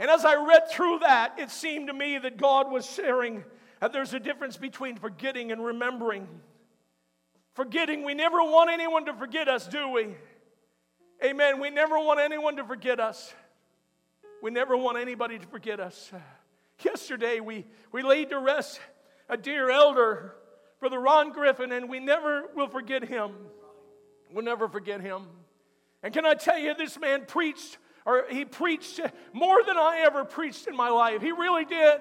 [0.03, 3.45] And as I read through that, it seemed to me that God was sharing
[3.79, 6.27] that there's a difference between forgetting and remembering.
[7.55, 10.17] Forgetting, we never want anyone to forget us, do we?
[11.25, 11.61] Amen.
[11.61, 13.33] We never want anyone to forget us.
[14.43, 16.11] We never want anybody to forget us.
[16.85, 18.81] Yesterday, we, we laid to rest
[19.29, 20.35] a dear elder,
[20.81, 23.31] Brother Ron Griffin, and we never will forget him.
[24.33, 25.29] We'll never forget him.
[26.03, 29.01] And can I tell you, this man preached or he preached
[29.33, 31.23] more than I ever preached in my life.
[31.23, 32.01] He really did.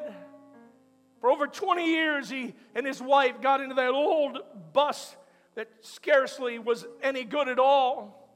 [1.20, 4.40] For over 20 years, he and his wife got into that old
[4.74, 5.16] bus
[5.56, 8.30] that scarcely was any good at all.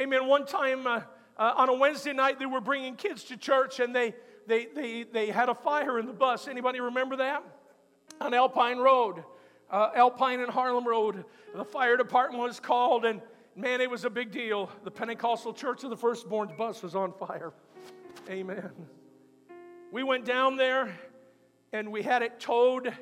[0.00, 0.26] Amen.
[0.26, 1.02] One time uh,
[1.36, 4.14] uh, on a Wednesday night, they were bringing kids to church and they,
[4.46, 6.48] they, they, they had a fire in the bus.
[6.48, 7.42] Anybody remember that?
[8.20, 9.22] On Alpine Road,
[9.70, 11.24] uh, Alpine and Harlem Road.
[11.54, 13.20] The fire department was called and
[13.58, 14.70] Man, it was a big deal.
[14.84, 17.54] The Pentecostal Church of the Firstborn's bus was on fire.
[18.28, 18.70] Amen.
[19.90, 20.94] We went down there
[21.72, 22.92] and we had it towed.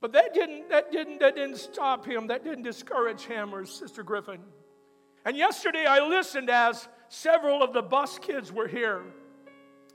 [0.00, 2.26] But that didn't, that didn't, that didn't stop him.
[2.26, 4.40] That didn't discourage him or Sister Griffin.
[5.24, 9.04] And yesterday I listened as several of the bus kids were here.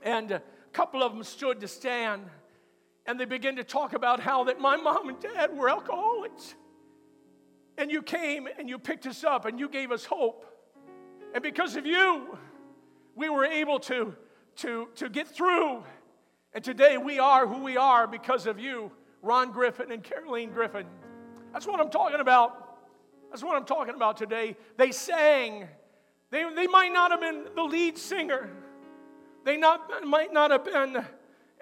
[0.02, 2.22] And a couple of them stood to stand.
[3.04, 6.54] And they began to talk about how that my mom and dad were alcoholics.
[7.78, 10.44] And you came and you picked us up and you gave us hope.
[11.34, 12.38] And because of you,
[13.14, 14.14] we were able to,
[14.56, 15.82] to, to get through.
[16.54, 18.90] And today we are who we are because of you,
[19.22, 20.86] Ron Griffin and Caroline Griffin.
[21.52, 22.78] That's what I'm talking about.
[23.30, 24.56] That's what I'm talking about today.
[24.76, 25.68] They sang.
[26.30, 28.50] They, they might not have been the lead singer.
[29.44, 31.04] They not, might not have been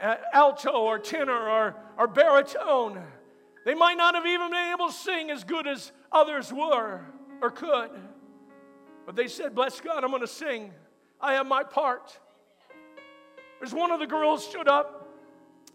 [0.00, 3.02] uh, alto or tenor or, or baritone.
[3.64, 7.00] They might not have even been able to sing as good as others were
[7.40, 7.90] or could.
[9.06, 10.72] But they said, Bless God, I'm going to sing.
[11.20, 12.18] I have my part.
[13.58, 15.08] There's one of the girls stood up,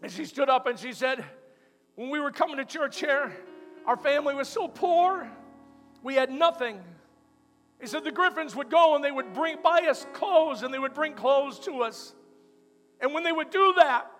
[0.02, 1.24] and she stood up and she said,
[1.96, 3.36] When we were coming to church here,
[3.86, 5.28] our family was so poor,
[6.02, 6.80] we had nothing.
[7.80, 10.78] He said the Griffins would go and they would bring buy us clothes and they
[10.78, 12.14] would bring clothes to us.
[13.00, 14.10] And when they would do that,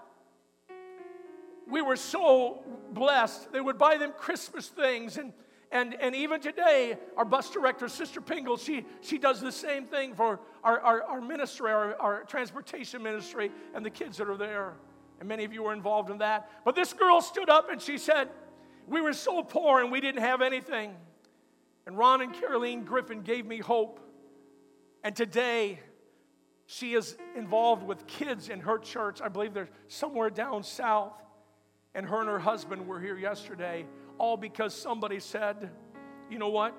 [1.69, 3.53] we were so blessed.
[3.53, 5.17] They would buy them Christmas things.
[5.17, 5.33] And,
[5.73, 10.15] and, and even today, our bus director, Sister Pingle, she, she does the same thing
[10.15, 14.75] for our, our, our ministry, our, our transportation ministry, and the kids that are there.
[15.21, 16.51] And many of you were involved in that.
[16.65, 18.29] But this girl stood up and she said,
[18.89, 20.95] We were so poor and we didn't have anything.
[21.87, 24.01] And Ron and Caroline Griffin gave me hope.
[25.05, 25.81] And today,
[26.67, 29.21] she is involved with kids in her church.
[29.21, 31.13] I believe they're somewhere down south.
[31.95, 33.86] And her and her husband were here yesterday,
[34.18, 35.70] all because somebody said,
[36.30, 36.74] you know what?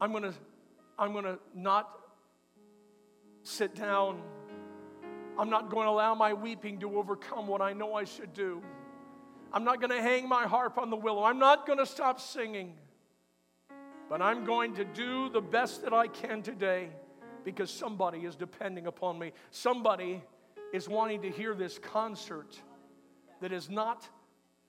[0.00, 0.34] I'm going to
[0.98, 1.88] I'm going to not
[3.42, 4.20] sit down.
[5.38, 8.62] I'm not going to allow my weeping to overcome what I know I should do.
[9.52, 11.24] I'm not going to hang my harp on the willow.
[11.24, 12.74] I'm not going to stop singing.
[14.10, 16.90] But I'm going to do the best that I can today
[17.44, 19.32] because somebody is depending upon me.
[19.50, 20.22] Somebody
[20.72, 22.60] is wanting to hear this concert
[23.40, 24.08] that is not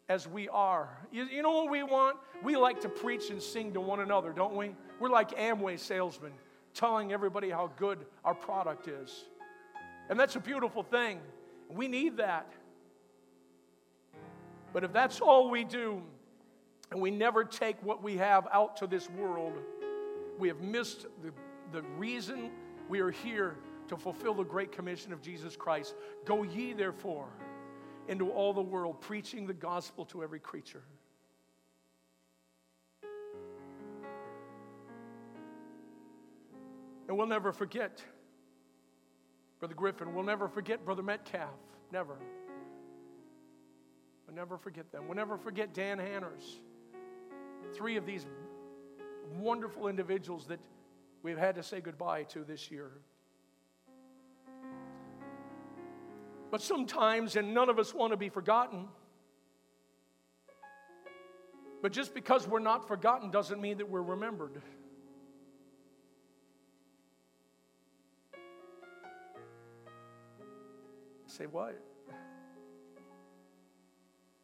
[0.09, 0.89] as we are.
[1.11, 2.17] You, you, know what we want?
[2.43, 4.75] We like to preach and sing to one another, don't we?
[4.99, 6.31] We're like Amway salesmen
[6.73, 9.25] telling everybody how good our product is.
[10.09, 11.19] And that's a beautiful thing.
[11.69, 12.51] We need that.
[14.73, 16.01] But if that's all we do,
[16.91, 19.53] and we never take what we have out to this world,
[20.37, 21.31] we have missed the,
[21.71, 22.51] the reason
[22.89, 23.55] we are here
[23.87, 25.95] to fulfill the great commission of Jesus Christ.
[26.25, 27.27] Go ye, therefore,
[28.11, 30.83] into all the world, preaching the gospel to every creature.
[37.07, 38.03] And we'll never forget
[39.59, 40.13] Brother Griffin.
[40.13, 41.55] We'll never forget Brother Metcalf.
[41.93, 42.17] Never.
[44.27, 45.07] We'll never forget them.
[45.07, 46.59] We'll never forget Dan Hanners.
[47.73, 48.25] Three of these
[49.39, 50.59] wonderful individuals that
[51.23, 52.91] we've had to say goodbye to this year.
[56.51, 58.89] But sometimes, and none of us want to be forgotten,
[61.81, 64.61] but just because we're not forgotten doesn't mean that we're remembered.
[71.25, 71.81] Say what?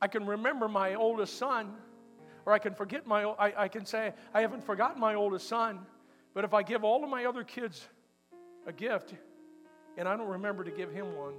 [0.01, 1.73] I can remember my oldest son,
[2.45, 5.79] or I can forget my, I, I can say, I haven't forgotten my oldest son,
[6.33, 7.85] but if I give all of my other kids
[8.65, 9.13] a gift
[9.97, 11.33] and I don't remember to give him one,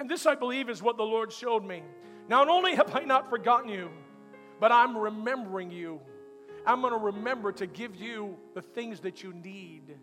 [0.00, 1.82] And this, I believe, is what the Lord showed me.
[2.26, 3.90] Not only have I not forgotten you,
[4.58, 6.00] but I'm remembering you.
[6.66, 9.94] I'm going to remember to give you the things that you need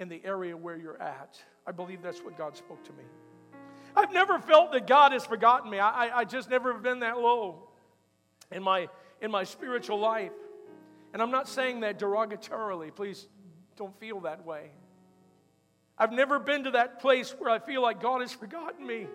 [0.00, 1.38] in the area where you're at.
[1.66, 3.04] I believe that's what God spoke to me.
[3.94, 5.78] I've never felt that God has forgotten me.
[5.78, 7.68] I, I, I just never have been that low
[8.50, 8.88] in my,
[9.20, 10.32] in my spiritual life.
[11.12, 12.94] And I'm not saying that derogatorily.
[12.94, 13.28] Please
[13.76, 14.70] don't feel that way.
[15.96, 19.06] I've never been to that place where I feel like God has forgotten me.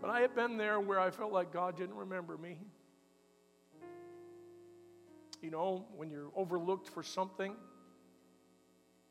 [0.00, 2.58] But I have been there where I felt like God didn't remember me.
[5.40, 7.54] You know, when you're overlooked for something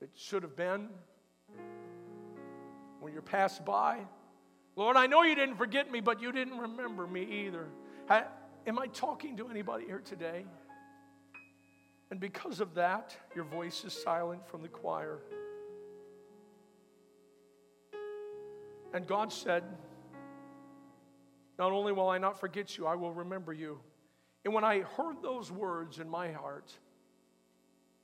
[0.02, 0.89] that should have been,
[2.99, 3.99] when you're passed by,
[4.76, 7.68] Lord, I know you didn't forget me, but you didn't remember me either.
[8.68, 10.45] Am I talking to anybody here today?
[12.10, 15.20] And because of that, your voice is silent from the choir.
[18.94, 19.64] And God said,
[21.58, 23.80] Not only will I not forget you, I will remember you.
[24.44, 26.76] And when I heard those words in my heart,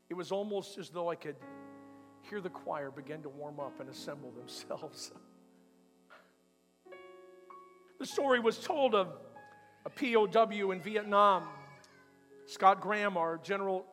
[0.09, 1.35] it was almost as though I could
[2.29, 5.11] hear the choir begin to warm up and assemble themselves.
[7.99, 9.09] the story was told of
[9.85, 11.47] a POW in Vietnam.
[12.45, 13.85] Scott Graham, our general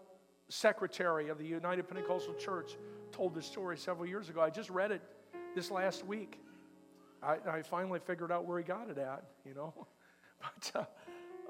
[0.48, 2.76] secretary of the United Pentecostal Church,
[3.10, 4.40] told this story several years ago.
[4.40, 5.02] I just read it
[5.54, 6.40] this last week.
[7.24, 9.74] I, I finally figured out where he got it at, you know.
[10.40, 10.88] But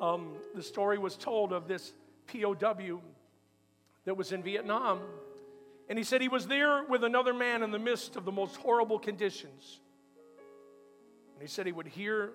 [0.01, 1.95] uh, um, the story was told of this
[2.29, 3.01] POW
[4.05, 5.01] that was in Vietnam.
[5.89, 8.57] And he said he was there with another man in the midst of the most
[8.57, 9.81] horrible conditions.
[11.35, 12.31] And he said he would hear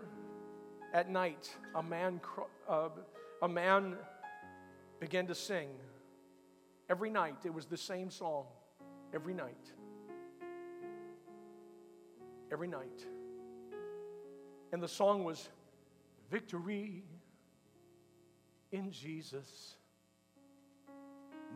[0.94, 2.20] at night a man,
[2.68, 2.90] uh,
[3.42, 3.96] a man
[5.00, 5.70] begin to sing.
[6.90, 8.46] Every night, it was the same song.
[9.14, 9.72] Every night.
[12.52, 13.06] Every night.
[14.72, 15.49] And the song was
[16.30, 17.03] Victory
[18.72, 19.76] in Jesus,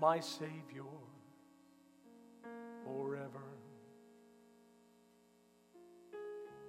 [0.01, 0.83] my Savior,
[2.83, 3.43] forever.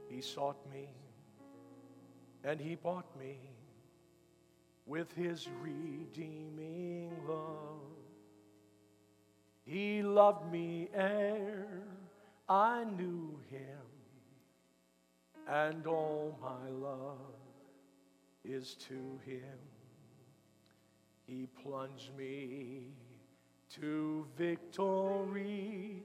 [0.09, 0.89] He sought me
[2.45, 3.39] and He bought me
[4.85, 7.81] with His redeeming love.
[9.65, 11.85] He loved me ere
[12.47, 13.94] I knew Him
[15.49, 17.19] and all my love
[18.45, 19.59] is to him.
[21.27, 22.93] He plunged me
[23.81, 26.03] to victory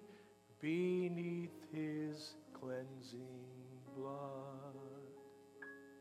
[0.61, 3.19] beneath his cleansing
[3.97, 4.39] blood.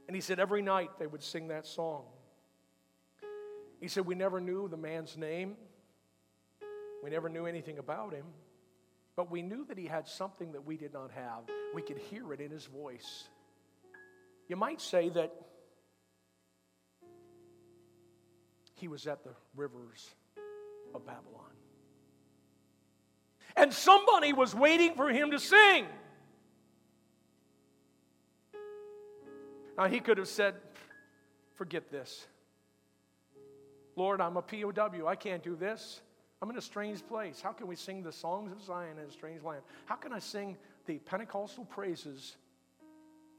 [0.06, 2.04] And he said every night they would sing that song.
[3.80, 5.56] He said, We never knew the man's name,
[7.02, 8.24] we never knew anything about him.
[9.18, 11.42] But we knew that he had something that we did not have.
[11.74, 13.26] We could hear it in his voice.
[14.46, 15.34] You might say that
[18.76, 20.08] he was at the rivers
[20.94, 21.50] of Babylon.
[23.56, 25.86] And somebody was waiting for him to sing.
[29.76, 30.54] Now, he could have said,
[31.56, 32.24] Forget this.
[33.96, 35.08] Lord, I'm a POW.
[35.08, 36.02] I can't do this.
[36.40, 37.40] I'm in a strange place.
[37.40, 39.62] How can we sing the songs of Zion in a strange land?
[39.86, 42.36] How can I sing the Pentecostal praises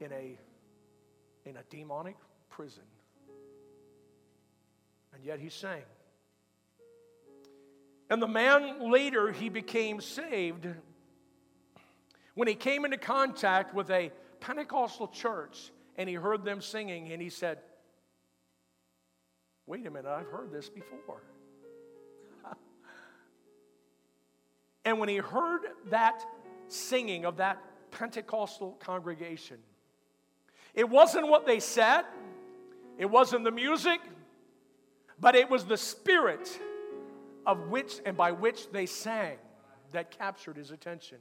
[0.00, 0.38] in a,
[1.46, 2.16] in a demonic
[2.50, 2.82] prison?
[5.14, 5.82] And yet he sang.
[8.10, 10.66] And the man later, he became saved
[12.34, 17.22] when he came into contact with a Pentecostal church and he heard them singing and
[17.22, 17.58] he said,
[19.66, 21.22] Wait a minute, I've heard this before.
[24.84, 26.24] And when he heard that
[26.68, 29.58] singing of that Pentecostal congregation,
[30.74, 32.04] it wasn't what they said,
[32.98, 34.00] it wasn't the music,
[35.18, 36.58] but it was the spirit
[37.46, 39.36] of which and by which they sang
[39.92, 41.18] that captured his attention.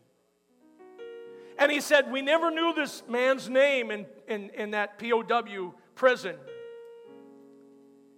[1.58, 6.36] And he said, We never knew this man's name in, in, in that POW prison.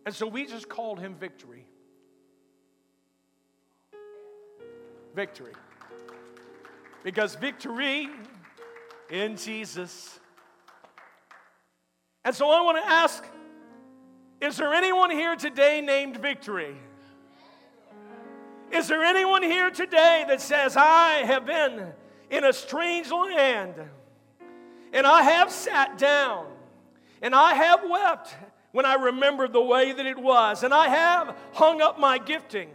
[0.05, 1.65] And so we just called him Victory.
[5.15, 5.53] Victory.
[7.03, 8.09] Because victory
[9.09, 10.19] in Jesus.
[12.23, 13.23] And so I want to ask
[14.39, 16.75] is there anyone here today named Victory?
[18.71, 21.93] Is there anyone here today that says, I have been
[22.31, 23.75] in a strange land
[24.93, 26.47] and I have sat down
[27.21, 28.35] and I have wept
[28.71, 32.69] when I remembered the way that it was, and I have hung up my gifting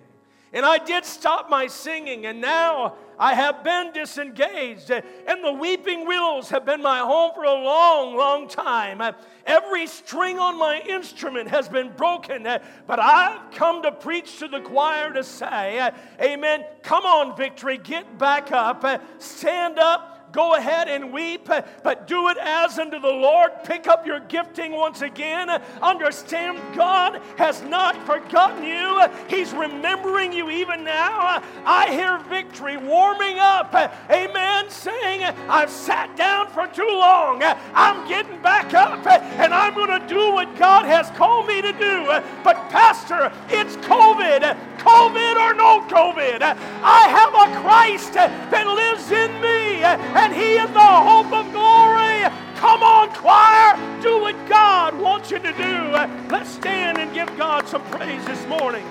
[0.53, 4.91] and I did stop my singing, and now I have been disengaged.
[4.91, 9.03] And the weeping willows have been my home for a long, long time.
[9.45, 14.61] Every string on my instrument has been broken, but I've come to preach to the
[14.61, 15.91] choir to say,
[16.21, 16.65] Amen.
[16.83, 18.85] Come on, victory, get back up,
[19.19, 21.49] stand up go ahead and weep,
[21.83, 23.51] but do it as unto the Lord.
[23.65, 25.49] Pick up your gifting once again.
[25.83, 31.43] Understand God has not forgotten you, He's remembering you even now.
[31.65, 33.75] I hear victory warming up.
[34.11, 34.71] Amen.
[34.71, 37.43] Saying, I've sat down for too long.
[37.75, 41.73] I'm getting back up and I'm going to do what God has called me to
[41.73, 42.07] do.
[42.45, 44.76] But, Pastor, it's COVID.
[44.87, 50.71] COVID or no COVID, I have a Christ that lives in me and He is
[50.71, 52.23] the hope of glory.
[52.55, 55.91] Come on, choir, do what God wants you to do.
[56.31, 58.87] Let's stand and give God some praise this morning.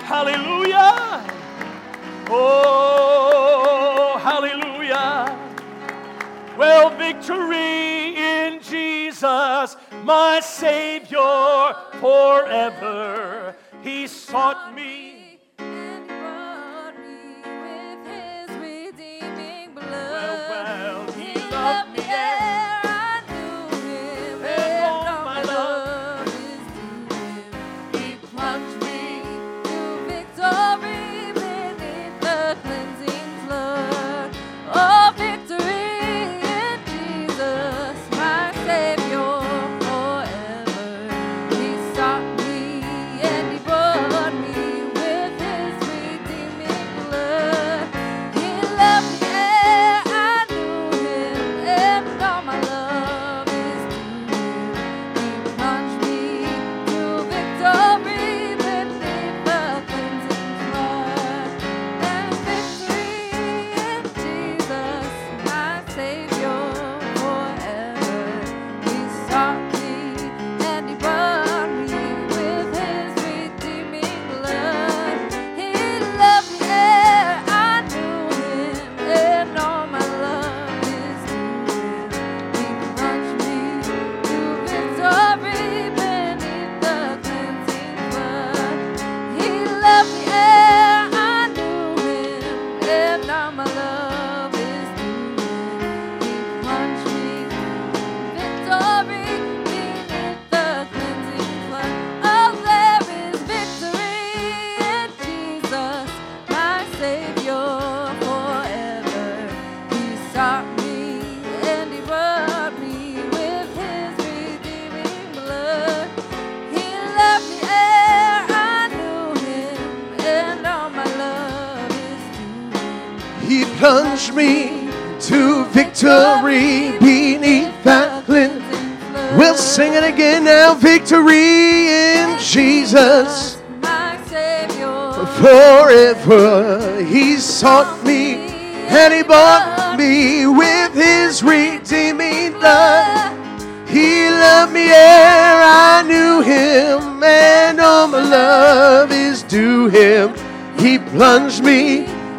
[0.00, 1.24] Hallelujah.
[2.28, 5.38] Oh, hallelujah.
[6.58, 13.54] Well, victory in Jesus, my Savior forever.
[13.82, 15.15] He sought me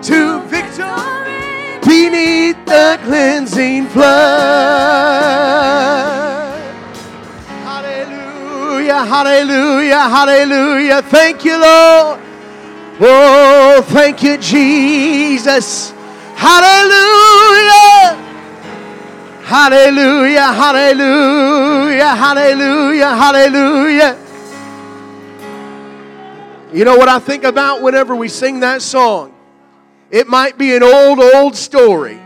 [0.01, 4.07] to victory beneath the cleansing flood.
[7.63, 11.01] Hallelujah, hallelujah, hallelujah.
[11.03, 12.19] Thank you, Lord.
[12.99, 15.93] Oh, thank you, Jesus.
[16.35, 18.17] Hallelujah.
[19.43, 24.26] Hallelujah, hallelujah, hallelujah, hallelujah.
[26.77, 29.33] You know what I think about whenever we sing that song?
[30.11, 32.21] It might be an old, old story,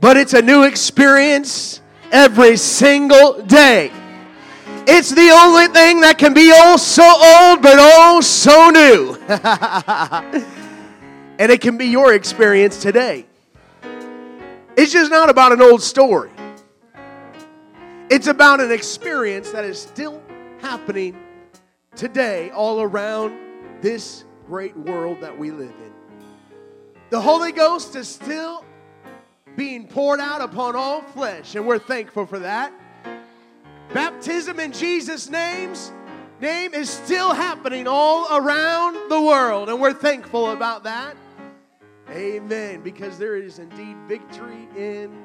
[0.00, 3.92] but it's a new experience every single day.
[4.86, 9.18] It's the only thing that can be oh so old, but oh so new.
[11.38, 13.26] and it can be your experience today.
[14.78, 16.30] It's just not about an old story,
[18.08, 20.22] it's about an experience that is still
[20.62, 21.14] happening
[21.96, 23.38] today all around
[23.80, 25.92] this great world that we live in.
[27.10, 28.64] The Holy Ghost is still
[29.56, 32.72] being poured out upon all flesh, and we're thankful for that.
[33.92, 35.92] Baptism in Jesus' name's
[36.40, 41.16] name is still happening all around the world, and we're thankful about that.
[42.10, 42.82] Amen.
[42.82, 45.22] Because there is indeed victory in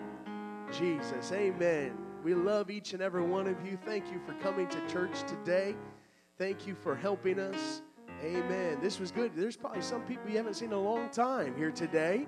[0.71, 1.31] Jesus.
[1.31, 1.97] Amen.
[2.23, 3.77] We love each and every one of you.
[3.85, 5.75] Thank you for coming to church today.
[6.37, 7.81] Thank you for helping us.
[8.23, 8.77] Amen.
[8.79, 9.31] This was good.
[9.35, 12.27] There's probably some people you haven't seen in a long time here today.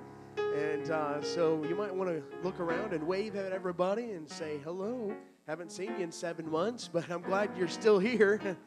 [0.56, 4.60] And uh, so you might want to look around and wave at everybody and say
[4.64, 5.14] hello.
[5.48, 8.58] Haven't seen you in seven months, but I'm glad you're still here.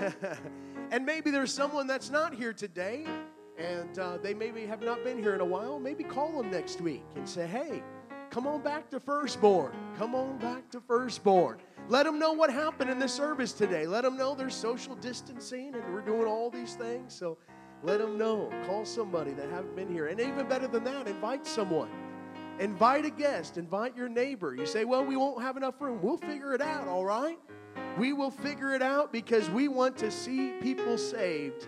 [0.90, 3.04] and maybe there's someone that's not here today,
[3.58, 5.78] and uh, they maybe have not been here in a while.
[5.78, 7.82] Maybe call them next week and say, hey,
[8.30, 9.72] come on back to firstborn.
[9.98, 11.58] Come on back to firstborn.
[11.90, 13.84] Let them know what happened in the service today.
[13.84, 17.12] Let them know there's social distancing and we're doing all these things.
[17.12, 17.36] So
[17.82, 18.48] let them know.
[18.64, 20.06] Call somebody that haven't been here.
[20.06, 21.90] And even better than that, invite someone.
[22.60, 23.58] Invite a guest.
[23.58, 24.54] Invite your neighbor.
[24.54, 25.98] You say, well, we won't have enough room.
[26.00, 27.40] We'll figure it out, all right?
[27.98, 31.66] We will figure it out because we want to see people saved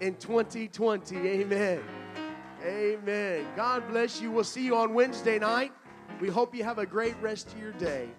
[0.00, 1.16] in 2020.
[1.16, 1.80] Amen.
[2.62, 3.46] Amen.
[3.56, 4.32] God bless you.
[4.32, 5.72] We'll see you on Wednesday night.
[6.20, 8.10] We hope you have a great rest of your day.